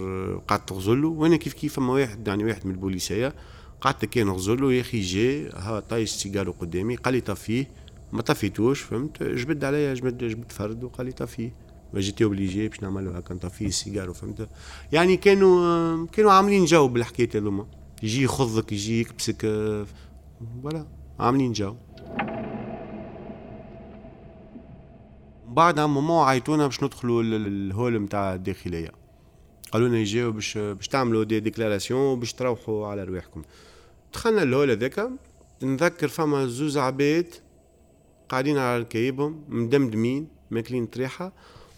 قعدت 0.47 0.69
تغزلو. 0.69 1.13
وأنا 1.13 1.37
كيف 1.37 1.53
كيف 1.53 1.75
فما 1.75 1.93
واحد 1.93 2.27
يعني 2.27 2.43
واحد 2.43 2.65
من 2.65 2.71
البوليسية 2.71 3.33
قعدت 3.81 4.05
كان 4.05 4.27
نغزلو 4.27 4.69
يا 4.69 4.81
أخي 4.81 5.01
جا 5.01 5.49
ها 5.55 5.79
طايش 5.79 6.09
سيجارو 6.09 6.51
قدامي 6.51 6.95
قال 6.95 7.13
لي 7.13 7.21
طفيه 7.21 7.67
ما 8.13 8.21
طفيتوش 8.21 8.81
فهمت؟ 8.81 9.23
جبد 9.23 9.63
عليا 9.63 9.93
جبد 9.93 10.23
جبد 10.23 10.51
فرد 10.51 10.83
وقال 10.83 11.05
لي 11.05 11.11
طفيه 11.11 11.53
جيتي 11.95 12.23
اوبليجي 12.23 12.67
باش 12.67 12.83
نعملو 12.83 13.11
هكا 13.11 13.33
نطفيه 13.33 13.67
السيجارو 13.67 14.13
فهمت؟ 14.13 14.49
يعني 14.91 15.17
كانوا 15.17 16.07
كانوا 16.07 16.31
عاملين 16.31 16.65
جو 16.65 16.87
بالحكايات 16.87 17.35
هذوما. 17.35 17.67
يجي 18.03 18.23
يخضك 18.23 18.71
يجي 18.71 19.01
يكبسك 19.01 19.41
voilà 20.61 20.87
عاملين 21.19 21.51
جو. 21.53 21.75
بعد 25.55 25.79
à 25.79 25.84
un 25.84 25.93
moment 25.93 26.27
عيطونا 26.27 26.65
باش 26.67 26.83
ندخلوا 26.83 27.23
ال 27.23 27.39
hall 27.39 28.01
نتاع 28.01 28.33
الداخلية. 28.33 28.91
قالوا 29.71 29.87
لنا 29.87 29.97
يجيو 29.97 30.31
باش 30.31 30.57
باش 30.57 30.87
تعملوا 30.87 31.23
des 31.23 31.39
déclarations 31.39 32.19
باش 32.19 32.33
تروحوا 32.33 32.87
على 32.87 33.03
رواحكم. 33.03 33.41
دخلنا 34.13 34.43
ال 34.43 34.49
hall 34.49 34.71
هذاك 34.71 35.09
نذكر 35.63 36.07
فما 36.07 36.47
زوز 36.47 36.77
عباد 36.77 37.33
قاعدين 38.29 38.57
على 38.57 38.79
ركايبهم 38.79 39.43
مدمدمين 39.49 40.27
ماكلين 40.51 40.85
طريحة 40.85 41.33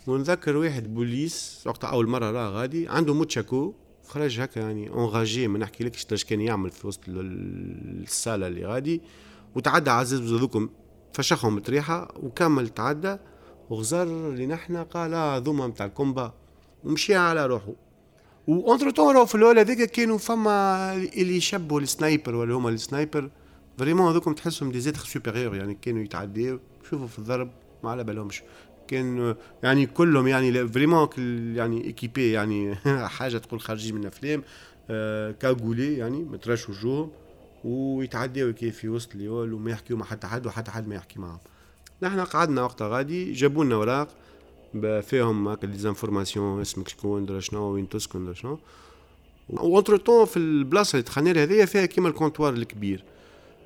ونذكر 0.07 0.57
واحد 0.57 0.93
بوليس 0.93 1.63
وقتها 1.65 1.87
أول 1.89 2.07
مرة 2.07 2.31
راه 2.31 2.49
غادي 2.49 2.87
عنده 2.87 3.13
موتشاكو 3.13 3.73
خرج 4.07 4.39
هكا 4.39 4.59
يعني 4.59 4.89
اونغاجي 4.89 5.47
ما 5.47 5.59
نحكي 5.59 5.83
لكش 5.83 6.23
كان 6.23 6.41
يعمل 6.41 6.71
في 6.71 6.87
وسط 6.87 7.01
الصالة 7.07 8.47
اللي 8.47 8.65
غادي 8.65 9.01
وتعدى 9.55 9.89
عزيز 9.89 10.33
هذوكم 10.33 10.69
فشخهم 11.13 11.59
طريحة 11.59 12.13
وكمل 12.23 12.69
تعدى. 12.69 13.17
وغزر 13.69 14.05
لنحنا 14.35 14.83
قال 14.83 15.13
هذوما 15.13 15.67
نتاع 15.67 15.85
ال 15.85 15.92
combat 15.92 16.33
ومشي 16.83 17.15
على 17.15 17.45
روحه. 17.45 17.73
و 18.47 18.89
entre-temps 18.89 19.25
في 19.25 19.35
الأول 19.35 19.59
هذيك 19.59 19.91
كانوا 19.91 20.17
فما 20.17 20.93
اللي 20.93 21.37
يشبهوا 21.37 21.81
ال 21.81 21.88
snipers 21.88 22.35
ولا 22.35 22.55
هما 22.55 22.69
ال 22.69 22.76
snipers. 22.76 23.29
vraiment 23.77 24.09
هذوكم 24.11 24.33
تحسهم 24.33 24.71
des 24.71 24.79
êtres 24.79 24.99
supérieurs 24.99 25.55
يعني 25.55 25.77
كانوا 25.81 26.03
يتعديوا 26.03 26.59
شوفوا 26.89 27.07
في 27.07 27.19
الضرب 27.19 27.51
ما 27.83 27.89
على 27.89 28.03
بالهمش. 28.03 28.43
كان 28.87 29.35
يعني 29.63 29.85
كلهم 29.85 30.27
يعني 30.27 30.67
vraiment 30.67 31.09
يعني 31.55 31.85
équipés 31.85 32.31
يعني 32.31 32.75
حاجة 33.17 33.37
تقول 33.37 33.61
خارجين 33.61 33.95
من 33.95 34.05
أفلام 34.05 34.43
آه 34.89 35.31
cagoulés 35.31 35.97
يعني 35.97 36.23
مترش 36.23 36.69
وجوههم 36.69 37.11
ويتعداو 37.63 38.53
كيف 38.53 38.77
في 38.77 38.89
وسط 38.89 39.15
ال 39.15 39.23
hall 39.23 39.53
وما 39.53 39.71
يحكيوا 39.71 39.99
مع 39.99 40.05
حتى 40.05 40.27
حد 40.27 40.45
وحتى 40.45 40.71
حد 40.71 40.87
ما 40.87 40.95
يحكي 40.95 41.19
معهم 41.19 41.39
نحن 42.01 42.19
قعدنا 42.19 42.63
وقتها 42.63 42.87
غادي 42.87 43.31
جابوا 43.31 43.65
لنا 43.65 43.75
اوراق 43.75 44.07
فيهم 45.01 45.47
هكا 45.47 45.67
des 45.67 45.86
informations 45.86 46.61
اسمك 46.61 46.87
شكون 46.87 47.25
درا 47.25 47.39
شنو 47.39 47.61
وين 47.61 47.89
تسكن 47.89 48.25
درا 48.25 48.33
شنو. 48.33 48.59
و 49.49 49.97
entre-temps 49.97 50.25
في 50.25 50.37
البلاصة 50.37 50.91
اللي 50.91 51.03
دخلنا 51.03 51.43
هذيا 51.43 51.65
فيها 51.65 51.85
كيما 51.85 52.09
ال 52.09 52.14
comptoir 52.14 52.53
الكبير. 52.53 53.03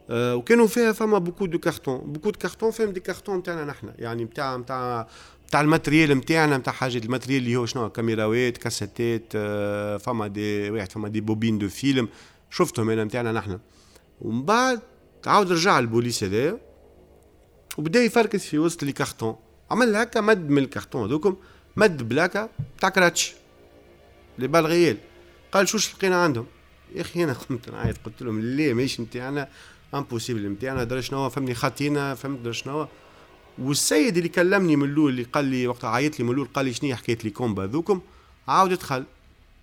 أه 0.10 0.36
وكانوا 0.36 0.67
فيها 0.67 0.91
فما 0.91 1.17
beaucoup 1.17 1.46
de 1.46 1.60
cartons 1.60 1.98
beaucoup 1.98 2.30
de 2.30 2.39
cartons 2.39 2.72
فيهم 2.72 2.89
des 2.89 3.00
cartons 3.00 3.38
نتاعنا 3.38 3.65
نحن. 3.65 3.91
يعني 4.00 4.24
نتاع 4.24 4.58
نتاع 4.58 5.08
نتاع 5.48 5.62
ال 5.62 5.67
matériel 5.67 6.12
نتاعنا 6.17 6.58
نتاع 6.58 6.74
حاجة 6.74 6.98
ال 6.98 7.03
matériel 7.03 7.44
اللي 7.44 7.56
هو 7.56 7.65
شنو 7.65 7.89
كاميراوات 7.89 8.58
كاسيتات 8.58 9.24
أه 9.36 9.98
فما 9.98 10.28
دي 10.28 10.70
واحد 10.70 10.91
فما 10.91 11.08
des 11.08 11.22
bobines 11.22 11.58
de 11.58 11.70
film 11.70 12.08
شفتهم 12.50 12.89
انا 12.89 13.04
نتاعنا 13.04 13.32
نحن. 13.32 13.60
ومن 14.22 14.46
بعد 14.46 14.80
عاود 15.28 15.52
رجع 15.52 15.80
البوليس 15.80 16.24
هذايا. 16.24 16.71
وبدا 17.78 18.04
يفركس 18.04 18.46
في 18.46 18.60
وسط 18.60 18.84
les 18.84 18.91
cartons. 18.91 19.36
عمل 19.72 19.96
هكا 19.96 20.22
مد 20.22 20.50
من 20.50 20.58
ال 20.58 20.64
cartons 20.64 21.08
هذوكم 21.08 21.36
مد 21.76 22.10
بلاكا 22.10 22.50
تاع 22.80 22.90
كرتوش. 22.89 23.34
les 24.39 24.48
balles 24.48 24.65
réelles. 24.65 24.98
قال 25.52 25.68
شوش 25.68 25.94
لقينا 25.96 26.24
عندهم؟ 26.24 26.46
يا 26.96 27.02
أخي 27.02 27.24
أنا 27.24 27.34
قمت 27.34 27.70
نعيط 27.70 27.98
قلت 28.06 28.24
لهم 28.24 28.42
لا 28.42 28.74
ماهيش 28.74 29.02
نتاعنا 29.02 29.50
impossible 29.94 30.50
نتاعنا 30.50 30.84
درا 30.84 31.02
شنو 31.02 31.30
فهمني 31.30 31.54
خاطينا 31.54 32.16
فهمت 32.16 32.40
درا 32.40 32.52
شنو 32.52 32.88
والسيد 33.58 34.18
اللي 34.18 34.30
كلمني 34.30 34.76
من 34.76 34.90
الأول 34.90 35.12
اللي 35.12 35.24
قال 35.24 35.46
لي 35.46 35.68
وقت 35.68 35.86
عيط 35.86 36.20
لي 36.20 36.26
من 36.26 36.32
الأول 36.32 36.48
قال 36.54 36.66
لي 36.66 36.74
شنو 36.74 36.96
حكاية 36.96 37.18
les 37.24 37.30
combats 37.30 37.62
ذوكم 37.62 38.02
عاود 38.48 38.74
دخل. 38.74 39.04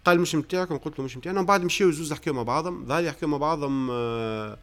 قال 0.04 0.20
مش 0.20 0.34
نتاعكم 0.34 0.76
قلت 0.76 0.98
له 0.98 1.04
مش 1.04 1.16
نتاعنا 1.16 1.38
ومن 1.38 1.46
بعد 1.46 1.64
مشيو 1.64 1.90
زوز 1.90 2.12
حكيو 2.12 2.34
مع 2.34 2.42
بعضهم 2.42 2.86
ظهر 2.86 3.04
يحكيو 3.04 3.28
مع 3.28 3.36
بعضهم 3.36 3.88
آه 3.90 4.58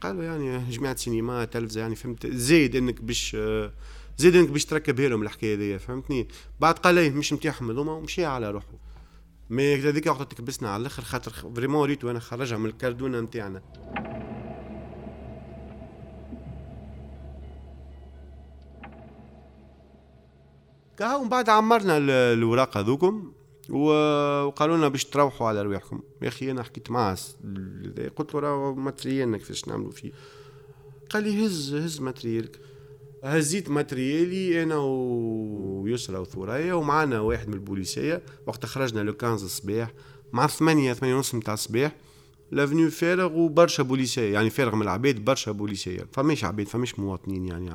قالوا 0.00 0.24
يعني 0.24 0.58
جماعة 0.70 0.96
سينما 0.96 1.44
تلفزة 1.44 1.80
يعني 1.80 1.94
فهمت 1.94 2.26
زايد 2.26 2.76
إنك 2.76 3.00
باش 3.00 3.36
زايد 4.18 4.36
إنك 4.36 4.50
باش 4.50 4.64
تركبها 4.64 5.08
لهم 5.08 5.22
الحكاية 5.22 5.54
دي 5.54 5.78
فهمتني؟ 5.78 6.28
بعد 6.60 6.78
قال 6.78 6.94
لي 6.94 7.10
مش 7.10 7.32
نتاعهم 7.32 7.70
هذوما 7.70 7.92
ومشي 7.92 8.24
على 8.24 8.50
روحه. 8.50 8.78
mais 9.50 9.74
هذيك 9.76 10.06
وقت 10.06 10.32
تكبسنا 10.32 10.70
على 10.70 10.80
الآخر 10.80 11.02
خاطر 11.02 11.32
vraiment 11.54 11.88
ريت 11.88 12.04
وأنا 12.04 12.20
خرجها 12.20 12.58
من 12.58 12.66
الكاردونه 12.66 13.20
نتاعنا. 13.20 13.62
كهو 20.96 21.22
من 21.22 21.28
بعد 21.28 21.48
عمرنا 21.48 21.98
الوراق 22.32 22.76
هذوكم. 22.76 23.32
وقالوا 23.70 24.76
لنا 24.76 24.88
باش 24.88 25.04
تروحوا 25.04 25.48
على 25.48 25.62
رواحكم. 25.62 26.00
يا 26.22 26.28
أخي 26.28 26.50
أنا 26.50 26.62
حكيت 26.62 26.90
معاه 26.90 27.16
قلت 28.16 28.34
له 28.34 28.40
راه 28.40 28.74
ماتريالنا 28.74 29.38
كيفاش 29.38 29.68
نعملوا 29.68 29.90
فيه. 29.90 30.12
قال 31.10 31.22
لي 31.22 31.46
هز 31.46 31.74
هز 31.74 32.00
ماتريالك. 32.00 32.60
هزيت 33.24 33.70
ماتريالي 33.70 34.62
أنا 34.62 34.76
ويسرى 34.76 36.18
وثوريا 36.18 36.74
ومعنا 36.74 37.20
واحد 37.20 37.48
من 37.48 37.54
البوليسية. 37.54 38.22
وقت 38.46 38.66
خرجنا 38.66 39.00
لو 39.00 39.12
15 39.12 39.44
الصباح 39.44 39.92
مع 40.32 40.46
8 40.46 40.92
8 40.92 41.14
ونص 41.14 41.34
نتاع 41.34 41.54
الصباح 41.54 41.92
لافنيو 42.52 42.90
فارغ 42.90 43.38
وبرشا 43.38 43.82
بوليسية. 43.82 44.32
يعني 44.32 44.50
فارغ 44.50 44.74
من 44.74 44.82
العباد 44.82 45.24
برشا 45.24 45.52
بوليسية. 45.52 46.06
فماش 46.12 46.44
عباد 46.44 46.68
فماش 46.68 46.98
مواطنين 46.98 47.46
يعني 47.46 47.70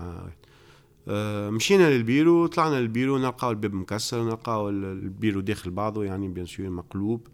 مشينا 1.08 1.90
للبيرو 1.90 2.48
طلعنا 2.48 2.76
للبيرو 2.76 3.18
نلقاو 3.18 3.52
الباب 3.52 3.74
مكسر 3.74 4.24
نلقاو 4.24 4.70
البيرو 4.70 5.42
داخل 5.42 5.72
بعضه 5.72 6.04
يعني 6.04 6.28
bien 6.28 6.46
sûr 6.46 6.70
مقلوب. 6.70 7.28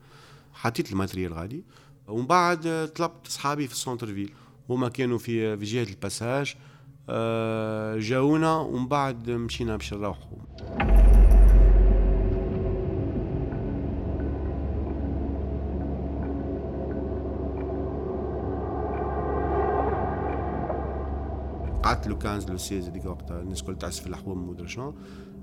حطيت 0.53 0.91
ال 0.91 0.96
matériel 0.96 1.33
غادي. 1.33 1.63
ومن 2.07 2.27
بعد 2.27 2.89
طلبت 2.95 3.27
صحابي 3.27 3.67
في 3.67 3.73
ال 3.73 4.07
centre-ville. 4.07 4.33
هما 4.69 4.89
كانوا 4.89 5.17
في 5.17 5.57
في 5.57 5.65
جهة 5.65 5.83
الباساج. 5.83 6.55
آه، 7.09 7.97
جاونا 7.99 8.55
ومن 8.55 8.87
بعد 8.87 9.29
مشينا 9.29 9.75
باش 9.75 9.93
نروحوا 9.93 10.37
le 22.07 22.19
15 22.19 22.49
le 22.49 22.57
16 22.57 22.89
هذيك 22.89 23.05
وقتها 23.05 23.41
الناس 23.41 23.61
الكل 23.61 23.91
في 23.91 24.07
الحوم 24.07 24.49
ومدري 24.49 24.67
شنو. 24.67 24.95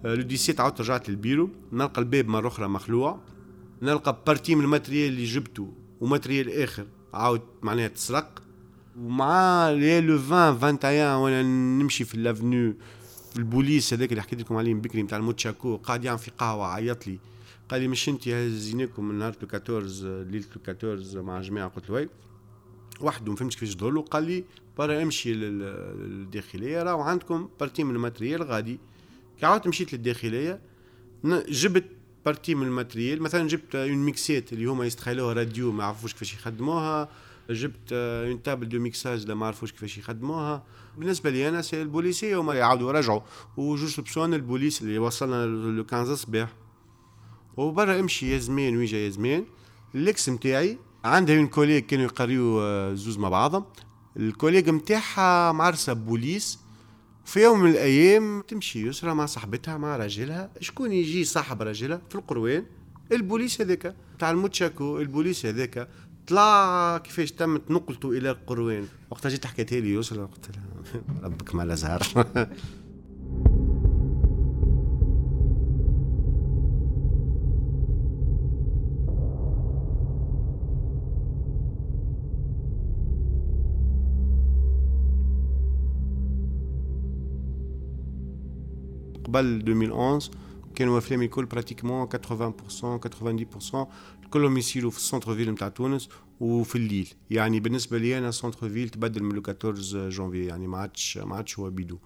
le 0.04 0.36
17 0.36 0.62
عاودت 0.62 0.80
رجعت 0.80 1.08
للبيرو. 1.08 1.50
نلقى 1.72 2.00
الباب 2.00 2.28
مرة 2.28 2.48
أخرى 2.48 2.68
مخلوع. 2.68 3.20
نلقى 3.82 4.22
partie 4.26 4.54
من 4.54 4.64
ال 4.64 4.69
matériel 4.69 5.12
اللي 5.12 5.24
جبته 5.24 5.72
و 6.00 6.07
matériel 6.07 6.62
آخر. 6.62 6.86
عاود 7.14 7.40
معناها 7.62 7.88
تسرق. 7.88 8.42
ومع 9.00 9.70
لي 9.70 10.00
لو 10.00 10.14
20 10.14 10.54
21 10.62 11.14
وأنا 11.14 11.42
نمشي 11.82 12.04
في 12.04 12.14
ال 12.14 12.23
avenue 12.23 12.74
البوليس 13.36 13.94
هذاك 13.94 14.10
اللي 14.10 14.22
حكيت 14.22 14.40
لكم 14.40 14.56
عليه 14.56 14.74
بكري 14.74 15.02
نتاع 15.02 15.18
الموتشاكو. 15.18 15.76
قاعد 15.76 16.04
يعمل 16.04 16.18
في 16.18 16.30
قهوة 16.38 16.66
عيط 16.66 17.06
لي. 17.06 17.18
قال 17.68 17.80
لي 17.80 17.88
مش 17.88 18.08
أنت 18.08 18.28
هزيناكم 18.28 19.04
من 19.04 19.18
نهار 19.18 19.34
14 19.42 20.24
ليلة 20.30 20.46
14 20.68 21.22
مع 21.22 21.40
جماعة 21.40 21.68
قلت 21.68 21.90
له 21.90 22.08
وحده 23.00 23.30
ما 23.32 23.36
فهمتش 23.36 23.56
كيفاش 23.56 23.82
له 23.82 24.02
قال 24.02 24.24
لي 24.24 24.44
برا 24.78 25.02
امشي 25.02 25.34
للداخلية 25.34 26.82
راهو 26.82 27.00
عندكم 27.00 27.48
partie 27.60 27.84
من 27.84 27.94
ال 27.94 27.99
matériel 27.99 28.42
غادي. 28.42 28.78
كي 29.40 29.46
عاودت 29.46 29.66
مشيت 29.66 29.92
للداخلية 29.92 30.60
جبت 31.48 31.84
partie 32.24 32.54
من 32.54 32.66
ال 32.66 32.72
matériel 32.72 33.22
مثلا 33.22 33.48
جبت 33.48 33.74
une 33.74 33.96
mixette 33.98 34.52
اللي 34.52 34.64
هما 34.64 34.86
يستخيلوها 34.86 35.32
راديو 35.32 35.72
ما 35.72 35.84
يعرفوش 35.84 36.12
كيفاش 36.12 36.34
يخدموها 36.34 37.08
جبت 37.50 37.92
une 37.92 38.42
table 38.42 38.68
de 38.68 38.78
mixage 38.78 39.26
لا 39.26 39.34
ما 39.34 39.46
عرفوش 39.46 39.72
كيفاش 39.72 39.98
يخدموها. 39.98 40.64
بالنسبة 40.98 41.30
لي 41.30 41.48
أنا 41.48 41.62
c'est 41.62 41.82
les 41.82 41.97
policiers 41.97 42.40
هما 42.40 42.54
يعاودوا 42.54 42.92
رجعوا 42.92 43.20
وجوج 43.56 44.00
بسون 44.00 44.34
البوليس 44.34 44.82
اللي 44.82 44.98
وصلنا 44.98 45.46
le 45.46 45.84
15 45.90 46.14
صباح. 46.14 46.54
وبرا 47.56 48.00
امشي 48.00 48.32
يا 48.32 48.38
زمان 48.38 48.76
ويجا 48.76 48.98
يا 48.98 49.10
زمان 49.10 49.44
ال 49.94 50.05
ex 50.05 50.28
نتاعي 50.28 50.78
عندها 51.04 51.36
une 51.36 51.46
collègue 51.46 51.84
كانوا 51.84 52.04
يقريو 52.04 52.60
آه، 52.60 52.94
زوز 52.94 53.18
مع 53.18 53.28
بعضهم. 53.28 53.64
ال 54.16 54.22
collègue 54.22 54.70
نتاعها 54.70 55.52
معرسة 55.52 55.92
بوليس. 55.92 56.58
في 57.24 57.42
يوم 57.42 57.60
من 57.60 57.70
الأيام 57.70 58.42
تمشي 58.48 58.86
يسرى 58.88 59.14
مع 59.14 59.26
صاحبتها 59.26 59.76
مع 59.76 59.96
راجلها. 59.96 60.50
شكون 60.60 60.92
يجي 60.92 61.24
صاحب 61.24 61.62
راجلها؟ 61.62 62.00
في 62.08 62.14
القروان. 62.14 62.66
البوليس 63.12 63.60
هذاك 63.60 63.94
تاع 64.18 64.30
الموتشاكو 64.30 64.98
البوليس 64.98 65.46
هذاك 65.46 65.88
طلع 66.26 66.98
كيفاش 66.98 67.32
تمت 67.32 67.70
نقلته 67.70 68.10
إلى 68.10 68.30
القروان. 68.30 68.86
وقتها 69.10 69.28
جيت 69.28 69.46
حكيتها 69.46 69.80
لي 69.80 69.94
يسرى 69.94 70.22
قلت 70.22 70.50
لها 70.56 71.02
ربك 71.24 71.54
ما 71.54 71.74
زهر 71.74 72.02
قبل 89.34 89.46
2011 89.46 90.30
كانوا 90.74 90.98
افلامي 90.98 91.24
الكل 91.24 91.44
pratiquement 91.44 92.08
80% 92.08 92.16
90% 93.72 93.86
كلهم 94.30 94.58
يصيروا 94.58 94.90
في 94.90 94.96
ال 94.96 95.34
centre-ville 95.34 95.50
نتاع 95.50 95.68
تونس 95.68 96.08
وفي 96.40 96.76
الليل 96.76 97.08
يعني 97.30 97.60
بالنسبة 97.60 97.98
لي 97.98 98.18
أنا 98.18 98.30
centre-ville 98.30 98.88
تبدل 98.88 99.22
من 99.22 99.34
le 99.34 99.42
14 99.48 100.08
جونفي 100.08 100.46
يعني 100.46 100.66
ما 100.66 100.78
عادش 100.78 101.18
ما 101.18 101.36
عادش 101.36 101.58
هو 101.58 101.70
بيدو 101.70 101.98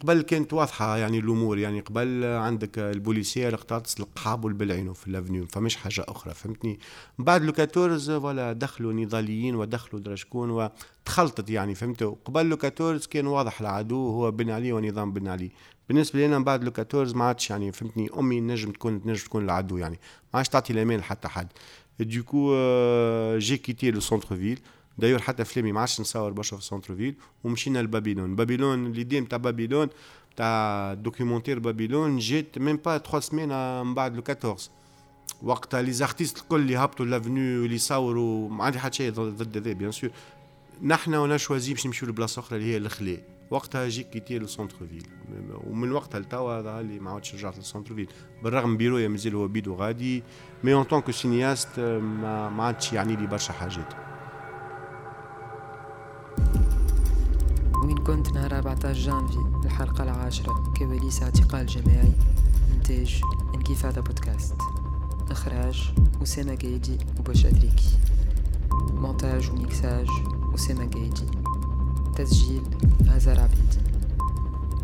قبل 0.00 0.22
كانت 0.22 0.52
واضحة 0.52 0.96
يعني 0.96 1.18
الأمور 1.18 1.58
يعني 1.58 1.80
قبل 1.80 2.24
عندك 2.24 2.78
ال 2.78 2.86
policiers 2.86 3.54
اختارت 3.54 4.00
القحاب 4.00 4.44
والبلعينو 4.44 4.94
في 4.94 5.06
ال 5.08 5.13
avenue 5.13 5.46
فمش 5.46 5.76
حاجة 5.76 6.04
أخرى 6.08 6.34
فهمتني؟ 6.34 6.78
بعد 7.18 7.42
le 7.42 7.52
14 7.58 8.12
ولا 8.26 8.52
دخلوا 8.52 8.92
نضاليين 8.92 9.54
ودخلوا 9.54 10.02
درا 10.02 10.14
شكون 10.14 10.50
وتخلطت 10.50 11.50
يعني 11.50 11.74
فهمت؟ 11.74 12.02
قبل 12.24 12.46
le 12.46 12.56
14 12.64 13.06
كان 13.10 13.26
واضح 13.26 13.60
العدو 13.60 14.08
هو 14.08 14.30
بن 14.30 14.50
علي 14.50 14.72
ونظام 14.72 15.12
بن 15.12 15.28
علي. 15.28 15.50
بالنسبة 15.88 16.18
لي 16.18 16.26
أنا 16.26 16.38
بعد 16.38 16.64
le 16.64 16.72
14 16.78 17.16
ما 17.16 17.24
عادش 17.24 17.50
يعني 17.50 17.72
فهمتني؟ 17.72 18.10
أمي 18.18 18.40
نجم 18.40 18.72
تكون 18.72 19.02
نجم 19.04 19.24
تكون 19.24 19.44
العدو 19.44 19.76
يعني 19.76 19.98
ما 20.34 20.38
عادش 20.38 20.48
تعطي 20.48 20.72
الأمان 20.72 20.98
لحتى 20.98 21.28
حد. 21.28 21.48
du 22.00 22.54
coup 23.38 23.56
j'ai 23.56 23.90
quitté 23.90 24.00
le 24.00 24.36
centre-ville 24.36 24.60
d'ailleurs 24.98 25.22
حتى 25.22 25.44
فيلمي 25.44 25.72
ما 25.72 25.80
عادش 25.80 26.00
نصور 26.00 26.32
برشا 26.32 26.56
في 26.56 26.64
centre-ville 26.64 27.14
ومشينا 27.44 27.78
لبابيلون 27.78 28.36
بابيلون 28.36 28.92
l'idée 28.92 29.20
نتاع 29.20 29.38
بابيلون 29.38 29.88
تاع 30.36 30.94
documentaire 30.94 31.58
بابيلون 31.58 32.18
جيت 32.18 32.58
ميم 32.58 32.76
با 32.76 32.98
3 32.98 33.20
سمين 33.20 33.48
من 33.84 33.94
بعد 33.94 34.16
le 34.16 34.22
14 34.28 34.70
وقتها 35.42 35.82
les 35.82 35.92
artistes 35.92 36.38
الكل 36.38 36.60
اللي 36.60 36.76
هبطوا 36.76 37.06
l'avenue 37.06 37.64
اللي 37.64 37.78
صوروا 37.78 38.48
ما 38.48 38.64
عندي 38.64 38.78
حتى 38.78 38.96
شيء 38.96 39.12
ضد 39.12 39.56
هذا 39.56 39.72
bien 39.72 39.92
sûr 39.92 40.10
نحنا 40.82 41.18
و 41.18 41.24
on 41.24 41.36
a 41.36 41.41
choisi 41.41 41.74
باش 41.74 41.86
نمشيو 41.86 42.08
لبلاصة 42.08 42.40
أخرى 42.40 42.58
اللي 42.58 42.72
هي 42.72 42.76
الخلا 42.76 43.18
وقتها 43.50 43.88
j'ai 43.88 44.10
quitté 44.10 44.38
le 44.38 44.46
centre-ville 44.46 45.06
ومن 45.66 45.92
وقتها 45.92 46.18
لتوا 46.18 46.60
هذا 46.60 46.80
اللي 46.80 46.98
ما 46.98 47.10
عادش 47.10 47.34
رجعت 47.34 47.56
لل 47.56 47.94
centre-ville 47.94 48.08
بالرغم 48.42 48.76
بيرويا 48.76 49.08
مازال 49.08 49.34
هو 49.34 49.48
بيدو 49.48 49.74
غادي 49.74 50.22
mais 50.64 50.74
en 50.74 50.84
tant 50.84 50.99
que 50.99 51.10
cinéaste 51.10 51.80
ما 51.80 52.62
عادش 52.62 52.92
يعني 52.92 53.16
لي 53.16 53.26
برشا 53.26 53.52
حاجات. 53.52 54.07
وين 57.82 57.98
كنت 57.98 58.32
نهار 58.32 58.58
14 58.58 58.92
جانفي 59.00 59.38
الحلقة 59.64 60.04
العاشرة 60.04 60.72
كواليس 60.78 61.22
اعتقال 61.22 61.66
جماعي 61.66 62.12
إنتاج 62.74 63.20
Inkyfada 63.54 64.00
بودكاست. 64.00 64.54
إخراج 65.30 65.92
أسامة 66.22 66.56
قايدي 66.56 66.98
وباش 67.18 67.46
أدريكي. 67.46 67.98
مونتاج 68.72 69.50
وميكساج 69.50 70.08
أسامة 70.54 70.90
قايدي. 70.90 71.26
تسجيل 72.16 72.62
هزار 73.06 73.40
عبيدي 73.40 73.78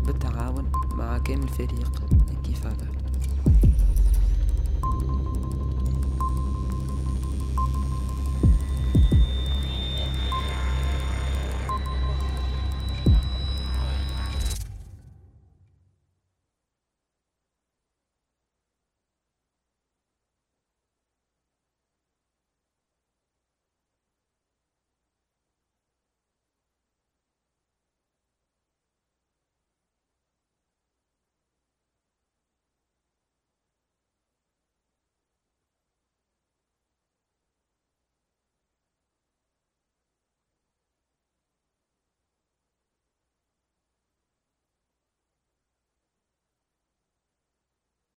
بالتعاون 0.05 0.71
مع 0.91 1.17
كامل 1.17 1.47
فريق 1.47 1.91
انكفاضة 2.31 2.94